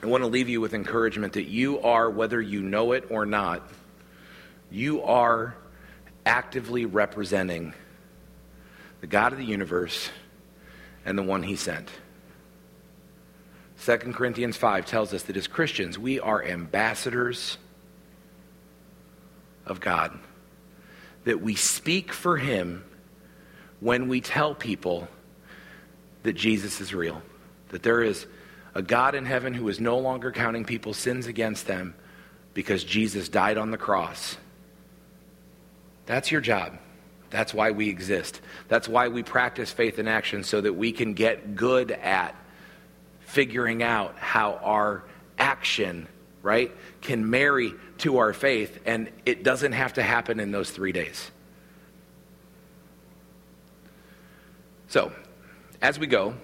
I 0.01 0.05
want 0.05 0.23
to 0.23 0.27
leave 0.27 0.49
you 0.49 0.61
with 0.61 0.73
encouragement 0.73 1.33
that 1.33 1.47
you 1.47 1.79
are, 1.81 2.09
whether 2.09 2.41
you 2.41 2.61
know 2.61 2.91
it 2.91 3.05
or 3.09 3.25
not, 3.25 3.67
you 4.71 5.01
are 5.03 5.55
actively 6.25 6.85
representing 6.85 7.73
the 9.01 9.07
God 9.07 9.33
of 9.33 9.39
the 9.39 9.45
universe 9.45 10.09
and 11.05 11.17
the 11.17 11.23
one 11.23 11.43
he 11.43 11.55
sent. 11.55 11.89
2 13.85 13.97
Corinthians 14.13 14.55
5 14.55 14.85
tells 14.85 15.13
us 15.13 15.23
that 15.23 15.35
as 15.35 15.47
Christians, 15.47 15.99
we 15.99 16.19
are 16.19 16.43
ambassadors 16.43 17.57
of 19.65 19.79
God 19.81 20.17
that 21.23 21.41
we 21.41 21.55
speak 21.55 22.11
for 22.11 22.37
him 22.37 22.83
when 23.79 24.07
we 24.07 24.21
tell 24.21 24.55
people 24.55 25.07
that 26.23 26.33
Jesus 26.33 26.79
is 26.81 26.93
real, 26.93 27.21
that 27.69 27.83
there 27.83 28.01
is 28.01 28.25
a 28.75 28.81
God 28.81 29.15
in 29.15 29.25
heaven 29.25 29.53
who 29.53 29.67
is 29.69 29.79
no 29.79 29.97
longer 29.97 30.31
counting 30.31 30.65
people's 30.65 30.97
sins 30.97 31.27
against 31.27 31.67
them 31.67 31.93
because 32.53 32.83
Jesus 32.83 33.29
died 33.29 33.57
on 33.57 33.71
the 33.71 33.77
cross. 33.77 34.37
That's 36.05 36.31
your 36.31 36.41
job. 36.41 36.77
That's 37.29 37.53
why 37.53 37.71
we 37.71 37.89
exist. 37.89 38.41
That's 38.67 38.87
why 38.87 39.07
we 39.07 39.23
practice 39.23 39.71
faith 39.71 39.99
in 39.99 40.07
action 40.07 40.43
so 40.43 40.61
that 40.61 40.73
we 40.73 40.91
can 40.91 41.13
get 41.13 41.55
good 41.55 41.91
at 41.91 42.35
figuring 43.21 43.81
out 43.81 44.15
how 44.17 44.59
our 44.63 45.03
action 45.39 46.07
right, 46.43 46.71
can 47.01 47.29
marry 47.29 47.73
to 47.99 48.17
our 48.17 48.33
faith, 48.33 48.79
and 48.85 49.09
it 49.25 49.43
doesn't 49.43 49.71
have 49.71 49.93
to 49.93 50.03
happen 50.03 50.39
in 50.39 50.51
those 50.51 50.69
three 50.69 50.91
days. 50.91 51.31
So, 54.89 55.11
as 55.81 55.97
we 55.97 56.05
go, 56.05 56.35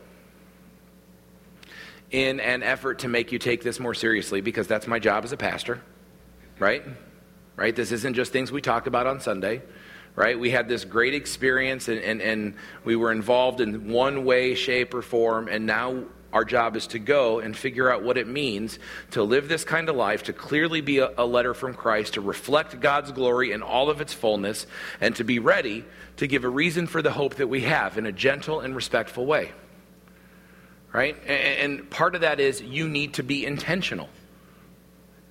in 2.11 2.39
an 2.39 2.63
effort 2.63 2.99
to 2.99 3.07
make 3.07 3.31
you 3.31 3.37
take 3.37 3.61
this 3.61 3.79
more 3.79 3.93
seriously, 3.93 4.41
because 4.41 4.67
that's 4.67 4.87
my 4.87 4.97
job 4.97 5.25
as 5.25 5.33
a 5.33 5.37
pastor, 5.37 5.81
right? 6.57 6.83
Right? 7.55 7.75
This 7.75 7.91
isn't 7.91 8.15
just 8.15 8.31
things 8.31 8.51
we 8.51 8.61
talk 8.61 8.87
about 8.87 9.05
on 9.05 9.19
Sunday, 9.19 9.61
right? 10.15 10.39
We 10.39 10.49
had 10.49 10.69
this 10.69 10.85
great 10.85 11.13
experience 11.13 11.89
and, 11.89 11.99
and, 11.99 12.21
and 12.21 12.53
we 12.85 12.95
were 12.95 13.11
involved 13.11 13.59
in 13.59 13.91
one 13.91 14.23
way, 14.23 14.55
shape, 14.55 14.93
or 14.93 15.01
form, 15.01 15.49
and 15.49 15.65
now 15.65 16.05
our 16.31 16.45
job 16.45 16.75
is 16.75 16.87
to 16.87 16.99
go 16.99 17.39
and 17.39 17.57
figure 17.57 17.91
out 17.91 18.03
what 18.03 18.17
it 18.17 18.27
means 18.27 18.77
to 19.11 19.23
live 19.23 19.47
this 19.47 19.63
kind 19.63 19.89
of 19.89 19.95
life, 19.95 20.23
to 20.23 20.33
clearly 20.33 20.81
be 20.81 20.99
a, 20.99 21.11
a, 21.17 21.25
letter 21.25 21.53
from 21.53 21.73
Christ, 21.73 22.13
to 22.13 22.21
reflect 22.21 22.79
God's 22.79 23.11
glory 23.11 23.51
in 23.51 23.63
all 23.63 23.89
of 23.89 23.99
its 23.99 24.13
fullness, 24.13 24.67
and 25.01 25.15
to 25.15 25.23
be 25.23 25.39
ready 25.39 25.85
to 26.17 26.27
give 26.27 26.43
a 26.43 26.49
reason 26.49 26.85
for 26.85 27.01
the 27.01 27.11
hope 27.11 27.35
that 27.35 27.47
we 27.47 27.61
have 27.61 27.97
in 27.97 28.05
a 28.05 28.11
gentle 28.11 28.59
and 28.59 28.75
respectful 28.75 29.25
way. 29.25 29.51
Right? 30.93 31.15
And, 31.25 31.79
and 31.79 31.89
part 31.89 32.13
of 32.13 32.21
that 32.21 32.39
is 32.39 32.61
you 32.61 32.87
need 32.87 33.15
to 33.15 33.23
be 33.23 33.45
intentional. 33.45 34.09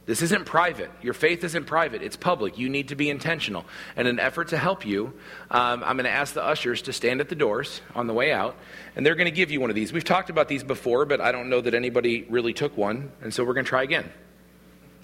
This 0.09 0.23
isn't 0.23 0.47
private. 0.47 0.91
Your 1.03 1.13
faith 1.13 1.45
isn't 1.45 1.67
private, 1.67 2.01
it's 2.01 2.17
public. 2.17 2.57
You 2.57 2.71
need 2.71 2.89
to 2.89 2.97
be 2.97 3.11
intentional. 3.11 3.67
And 3.95 4.09
in 4.09 4.15
an 4.15 4.21
effort 4.21 4.49
to 4.49 4.57
help 4.57 4.87
you, 4.87 5.13
um, 5.51 5.85
I'm 5.85 5.99
going 5.99 6.05
to 6.05 6.11
ask 6.11 6.33
the 6.33 6.43
ushers 6.43 6.81
to 6.83 6.95
stand 6.95 7.21
at 7.21 7.29
the 7.29 7.35
doors 7.35 7.83
on 7.95 8.07
the 8.07 8.15
way 8.15 8.33
out, 8.33 8.57
and 8.97 9.05
they're 9.05 9.17
going 9.17 9.27
to 9.27 9.31
give 9.31 9.51
you 9.51 9.61
one 9.61 9.69
of 9.69 9.77
these. 9.77 9.93
We've 9.93 10.03
talked 10.03 10.31
about 10.31 10.49
these 10.49 10.65
before, 10.65 11.05
but 11.05 11.21
I 11.21 11.31
don't 11.31 11.51
know 11.51 11.61
that 11.61 11.75
anybody 11.75 12.25
really 12.31 12.55
took 12.55 12.75
one, 12.75 13.13
and 13.21 13.35
so 13.35 13.45
we're 13.45 13.53
going 13.53 13.67
to 13.67 13.69
try 13.69 13.83
again. 13.83 14.11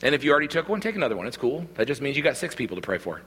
And 0.03 0.15
if 0.15 0.25
you 0.25 0.31
already 0.31 0.49
took 0.49 0.71
one, 0.71 0.81
take 0.81 0.97
another 0.97 1.19
one. 1.19 1.27
It's 1.27 1.37
cool. 1.37 1.67
That 1.75 1.87
just 1.87 2.01
means 2.01 2.17
you 2.17 2.23
got 2.23 2.39
six 2.39 2.55
people 2.55 2.79
to 2.79 2.83
pray 2.83 2.97
for. 2.97 3.21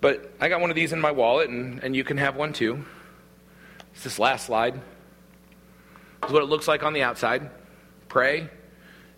But 0.00 0.36
I 0.40 0.48
got 0.48 0.60
one 0.60 0.70
of 0.70 0.76
these 0.76 0.92
in 0.92 1.00
my 1.00 1.10
wallet, 1.10 1.50
and, 1.50 1.82
and 1.82 1.96
you 1.96 2.04
can 2.04 2.16
have 2.18 2.36
one 2.36 2.52
too. 2.52 2.84
It's 3.92 4.04
this 4.04 4.20
last 4.20 4.46
slide. 4.46 4.80
Is 6.24 6.30
what 6.30 6.44
it 6.44 6.46
looks 6.46 6.68
like 6.68 6.84
on 6.84 6.92
the 6.92 7.02
outside. 7.02 7.50
Pray, 8.08 8.48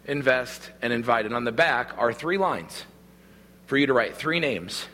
invest, 0.09 0.71
and 0.83 0.93
invite. 0.93 1.27
And 1.27 1.35
on 1.35 1.45
the 1.45 1.53
back 1.53 1.93
are 1.99 2.13
three 2.13 2.39
lines 2.39 2.85
for 3.67 3.77
you 3.77 3.87
to 3.87 3.93
write 3.93 4.17
three 4.17 4.41
names. 4.41 4.87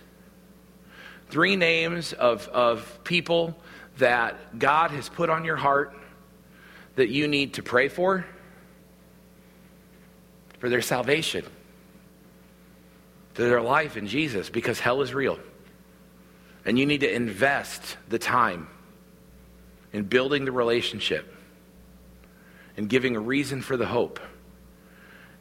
Three 1.30 1.56
names 1.56 2.12
of, 2.12 2.48
of 2.48 3.02
people 3.04 3.56
that 3.98 4.58
God 4.58 4.90
has 4.90 5.08
put 5.08 5.30
on 5.30 5.44
your 5.44 5.56
heart 5.56 5.96
that 6.96 7.08
you 7.08 7.28
need 7.28 7.54
to 7.54 7.62
pray 7.62 7.88
for, 7.88 8.26
for 10.58 10.68
their 10.68 10.82
salvation, 10.82 11.44
for 13.34 13.42
their 13.42 13.62
life 13.62 13.96
in 13.96 14.06
Jesus, 14.06 14.50
because 14.50 14.80
hell 14.80 15.00
is 15.02 15.14
real. 15.14 15.38
And 16.64 16.78
you 16.78 16.86
need 16.86 17.00
to 17.00 17.12
invest 17.12 17.96
the 18.08 18.18
time 18.18 18.68
in 19.92 20.04
building 20.04 20.44
the 20.44 20.52
relationship 20.52 21.32
and 22.76 22.88
giving 22.88 23.14
a 23.14 23.20
reason 23.20 23.60
for 23.60 23.76
the 23.76 23.86
hope. 23.86 24.18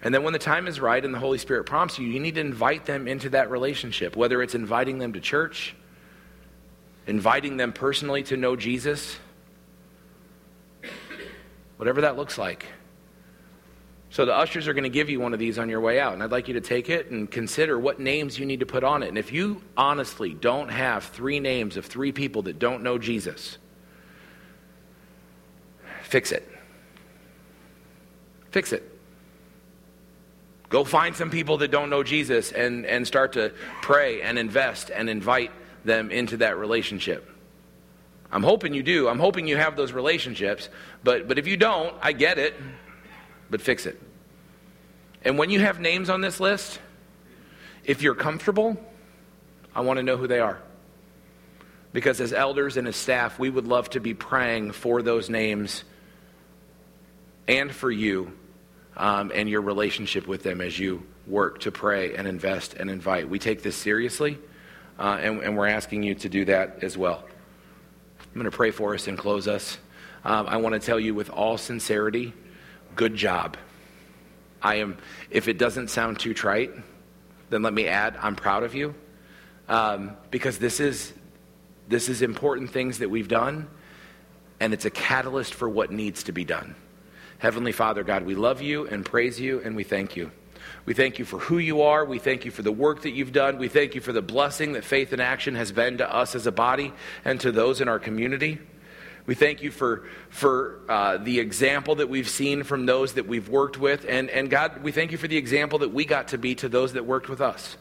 And 0.04 0.13
then 0.13 0.24
when 0.24 0.34
the 0.34 0.39
time 0.39 0.68
is 0.68 0.82
right 0.82 1.04
and 1.04 1.13
the 1.13 1.20
Holy 1.20 1.38
Spirit 1.38 1.63
prompts 1.63 1.98
you, 1.98 2.06
you 2.06 2.20
need 2.20 2.36
to 2.36 2.42
invite 2.42 2.86
them 2.86 3.08
into 3.08 3.30
that 3.30 3.50
relationship, 3.50 4.18
whether 4.18 4.44
it's 4.44 4.54
inviting 4.54 5.00
them 5.00 5.13
to 5.13 5.22
church, 5.22 5.74
inviting 7.08 7.56
them 7.56 7.72
personally 7.72 8.22
to 8.24 8.36
know 8.36 8.58
Jesus, 8.58 9.18
whatever 11.78 12.02
that 12.02 12.18
looks 12.18 12.38
like. 12.38 12.66
So 14.10 14.26
the 14.26 14.36
ushers 14.36 14.68
are 14.68 14.74
going 14.74 14.84
to 14.84 14.89
give 14.89 15.10
you 15.10 15.22
one 15.22 15.34
of 15.34 15.39
these 15.39 15.58
on 15.58 15.70
your 15.70 15.80
way 15.80 16.02
out, 16.02 16.13
and 16.13 16.22
I'd 16.22 16.32
like 16.32 16.50
you 16.50 16.54
to 16.56 16.62
take 16.62 16.89
it 16.89 17.10
and 17.10 17.32
consider 17.32 17.80
what 17.80 18.00
names 18.00 18.38
you 18.38 18.46
need 18.46 18.60
to 18.60 18.66
put 18.66 18.84
on 18.84 19.04
it. 19.04 19.08
And 19.08 19.18
if 19.18 19.32
you 19.32 19.63
honestly 19.78 20.34
don't 20.34 20.70
have 20.70 21.06
three 21.06 21.39
names 21.39 21.78
of 21.78 21.86
three 21.86 22.12
people 22.12 22.44
that 22.44 22.60
don't 22.60 22.84
know 22.84 22.98
Jesus, 22.98 23.58
fix 26.04 26.34
it. 26.34 26.48
Fix 28.52 28.74
it. 28.74 28.93
Go 30.74 30.84
find 30.84 31.16
some 31.16 31.30
people 31.30 31.60
that 31.60 31.70
don't 31.70 31.92
know 31.92 32.02
Jesus 32.02 32.52
and, 32.52 32.88
and 32.88 33.06
start 33.06 33.34
to 33.34 33.54
pray 33.84 34.24
and 34.24 34.40
invest 34.40 34.90
and 34.90 35.08
invite 35.08 35.52
them 35.86 36.10
into 36.10 36.38
that 36.38 36.58
relationship. 36.58 37.30
I'm 38.32 38.42
hoping 38.42 38.74
you 38.74 38.82
do. 38.82 39.08
I'm 39.08 39.20
hoping 39.20 39.48
you 39.48 39.56
have 39.56 39.76
those 39.76 39.92
relationships. 39.92 40.70
But, 41.04 41.28
but 41.28 41.38
if 41.38 41.46
you 41.46 41.58
don't, 41.58 41.96
I 42.02 42.12
get 42.12 42.40
it. 42.40 42.56
But 43.52 43.62
fix 43.62 43.86
it. 43.86 44.02
And 45.24 45.38
when 45.38 45.52
you 45.52 45.60
have 45.60 45.80
names 45.80 46.10
on 46.10 46.22
this 46.22 46.40
list, 46.40 46.80
if 47.84 48.02
you're 48.02 48.16
comfortable, 48.16 48.76
I 49.76 49.82
want 49.82 49.98
to 49.98 50.04
know 50.04 50.18
who 50.18 50.26
they 50.26 50.40
are. 50.40 50.60
Because 51.92 52.20
as 52.20 52.34
elders 52.34 52.78
and 52.78 52.88
as 52.88 52.96
staff, 52.96 53.38
we 53.38 53.52
would 53.52 53.68
love 53.68 53.92
to 53.92 54.00
be 54.00 54.16
praying 54.16 54.72
for 54.72 55.04
those 55.04 55.30
names 55.30 55.84
and 57.48 57.72
for 57.72 57.92
you 57.92 58.34
um, 58.98 59.32
and 59.34 59.50
your 59.50 59.62
relationship 59.62 60.28
with 60.28 60.44
them 60.44 60.62
as 60.62 60.78
you 60.78 61.04
work 61.28 61.60
to 61.62 61.72
pray 61.72 62.16
and 62.16 62.28
invest 62.28 62.76
and 62.76 62.90
invite. 62.90 63.30
We 63.30 63.40
take 63.40 63.64
this 63.64 63.76
seriously, 63.76 64.38
uh, 65.00 65.18
and, 65.22 65.42
and, 65.42 65.58
we're 65.58 65.68
asking 65.68 66.04
you 66.04 66.16
to 66.16 66.30
do 66.30 66.46
that 66.46 66.84
as 66.84 66.98
well. 66.98 67.24
I'm 68.20 68.34
going 68.34 68.46
to 68.46 68.56
pray 68.56 68.72
for 68.72 68.94
us 68.94 69.08
and 69.08 69.18
close 69.18 69.48
us. 69.48 69.78
Um, 70.24 70.48
I 70.48 70.58
want 70.58 70.74
to 70.74 70.80
tell 70.80 71.00
you 71.00 71.16
with 71.16 71.30
all 71.30 71.58
sincerity, 71.58 72.34
good 72.96 73.16
job. 73.16 73.58
I 74.62 74.76
am, 74.76 74.98
if 75.30 75.48
it 75.48 75.58
doesn't 75.58 75.90
sound 75.90 76.20
too 76.20 76.34
trite, 76.34 76.72
then 77.50 77.64
let 77.64 77.74
me 77.74 77.88
add, 77.88 78.18
I'm 78.22 78.36
proud 78.36 78.64
of 78.64 78.76
you. 78.76 78.96
Um, 79.68 80.16
because 80.32 80.58
this 80.58 80.80
is, 80.80 81.14
this 81.88 82.10
is 82.10 82.22
important 82.22 82.70
things 82.70 83.00
that 83.00 83.10
we've 83.10 83.28
done, 83.28 83.68
and 84.60 84.74
it's 84.74 84.86
a 84.86 84.90
catalyst 84.90 85.54
for 85.54 85.68
what 85.68 85.92
needs 85.92 86.24
to 86.24 86.32
be 86.32 86.46
done. 86.46 86.76
Heavenly 87.44 87.74
Father, 87.74 88.06
God, 88.06 88.24
we 88.24 88.36
love 88.36 88.62
you 88.62 88.88
and 88.88 89.04
praise 89.04 89.38
you 89.38 89.60
and 89.66 89.76
we 89.76 89.84
thank 89.84 90.16
you. 90.16 90.32
We 90.86 90.94
thank 90.94 91.20
you 91.20 91.26
for 91.26 91.40
who 91.40 91.58
you 91.58 91.82
are. 91.82 92.06
We 92.06 92.18
thank 92.18 92.46
you 92.46 92.52
for 92.52 92.62
the 92.62 92.72
work 92.72 93.02
that 93.02 93.12
you've 93.12 93.34
done. 93.34 93.58
We 93.58 93.68
thank 93.68 93.96
you 93.96 94.00
for 94.00 94.14
the 94.14 94.22
blessing 94.22 94.72
that 94.74 94.86
faith 94.86 95.12
in 95.12 95.20
action 95.20 95.56
has 95.56 95.74
been 95.74 95.98
to 95.98 96.10
us 96.10 96.36
as 96.36 96.48
a 96.48 96.54
body 96.54 96.94
and 97.26 97.42
to 97.42 97.52
those 97.52 97.82
in 97.82 97.90
our 97.90 98.00
community. 98.00 98.60
We 99.26 99.36
thank 99.36 99.62
you 99.62 99.72
for, 99.72 100.06
for 100.30 100.80
uh, 100.88 101.18
the 101.18 101.42
example 101.42 101.96
that 101.96 102.08
we've 102.08 102.30
seen 102.30 102.64
from 102.64 102.86
those 102.86 103.16
that 103.16 103.28
we've 103.28 103.50
worked 103.50 103.78
with. 103.78 104.06
And, 104.08 104.30
and 104.30 104.50
God, 104.50 104.82
we 104.82 104.94
thank 104.94 105.12
you 105.12 105.18
for 105.18 105.28
the 105.28 105.36
example 105.36 105.80
that 105.80 105.94
we 105.94 106.06
got 106.06 106.30
to 106.30 106.38
be 106.38 106.56
to 106.56 106.70
those 106.70 106.94
that 106.94 107.06
worked 107.06 107.28
with 107.28 107.42
us. 107.42 107.76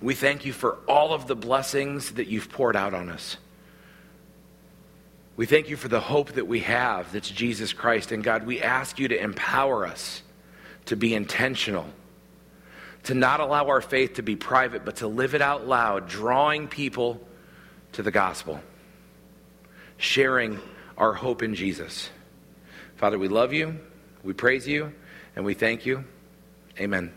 We 0.00 0.16
thank 0.16 0.44
you 0.44 0.52
for 0.52 0.78
all 0.88 1.14
of 1.14 1.28
the 1.28 1.36
blessings 1.36 2.10
that 2.14 2.26
you've 2.26 2.48
poured 2.48 2.74
out 2.74 2.92
on 2.92 3.08
us. 3.08 3.36
We 5.36 5.46
thank 5.46 5.68
you 5.70 5.76
for 5.76 5.88
the 5.88 6.00
hope 6.00 6.32
that 6.32 6.46
we 6.46 6.60
have 6.60 7.12
that's 7.12 7.30
Jesus 7.30 7.72
Christ. 7.72 8.12
And 8.12 8.22
God, 8.22 8.46
we 8.46 8.60
ask 8.60 8.98
you 8.98 9.08
to 9.08 9.20
empower 9.20 9.86
us 9.86 10.22
to 10.86 10.96
be 10.96 11.14
intentional, 11.14 11.86
to 13.04 13.14
not 13.14 13.40
allow 13.40 13.68
our 13.68 13.80
faith 13.80 14.14
to 14.14 14.22
be 14.22 14.36
private, 14.36 14.84
but 14.84 14.96
to 14.96 15.06
live 15.06 15.34
it 15.34 15.40
out 15.40 15.66
loud, 15.66 16.08
drawing 16.08 16.68
people 16.68 17.20
to 17.92 18.02
the 18.02 18.10
gospel, 18.10 18.60
sharing 19.96 20.60
our 20.98 21.12
hope 21.12 21.42
in 21.42 21.54
Jesus. 21.54 22.10
Father, 22.96 23.18
we 23.18 23.28
love 23.28 23.52
you, 23.52 23.78
we 24.22 24.32
praise 24.32 24.66
you, 24.66 24.92
and 25.34 25.44
we 25.44 25.54
thank 25.54 25.86
you. 25.86 26.04
Amen. 26.78 27.12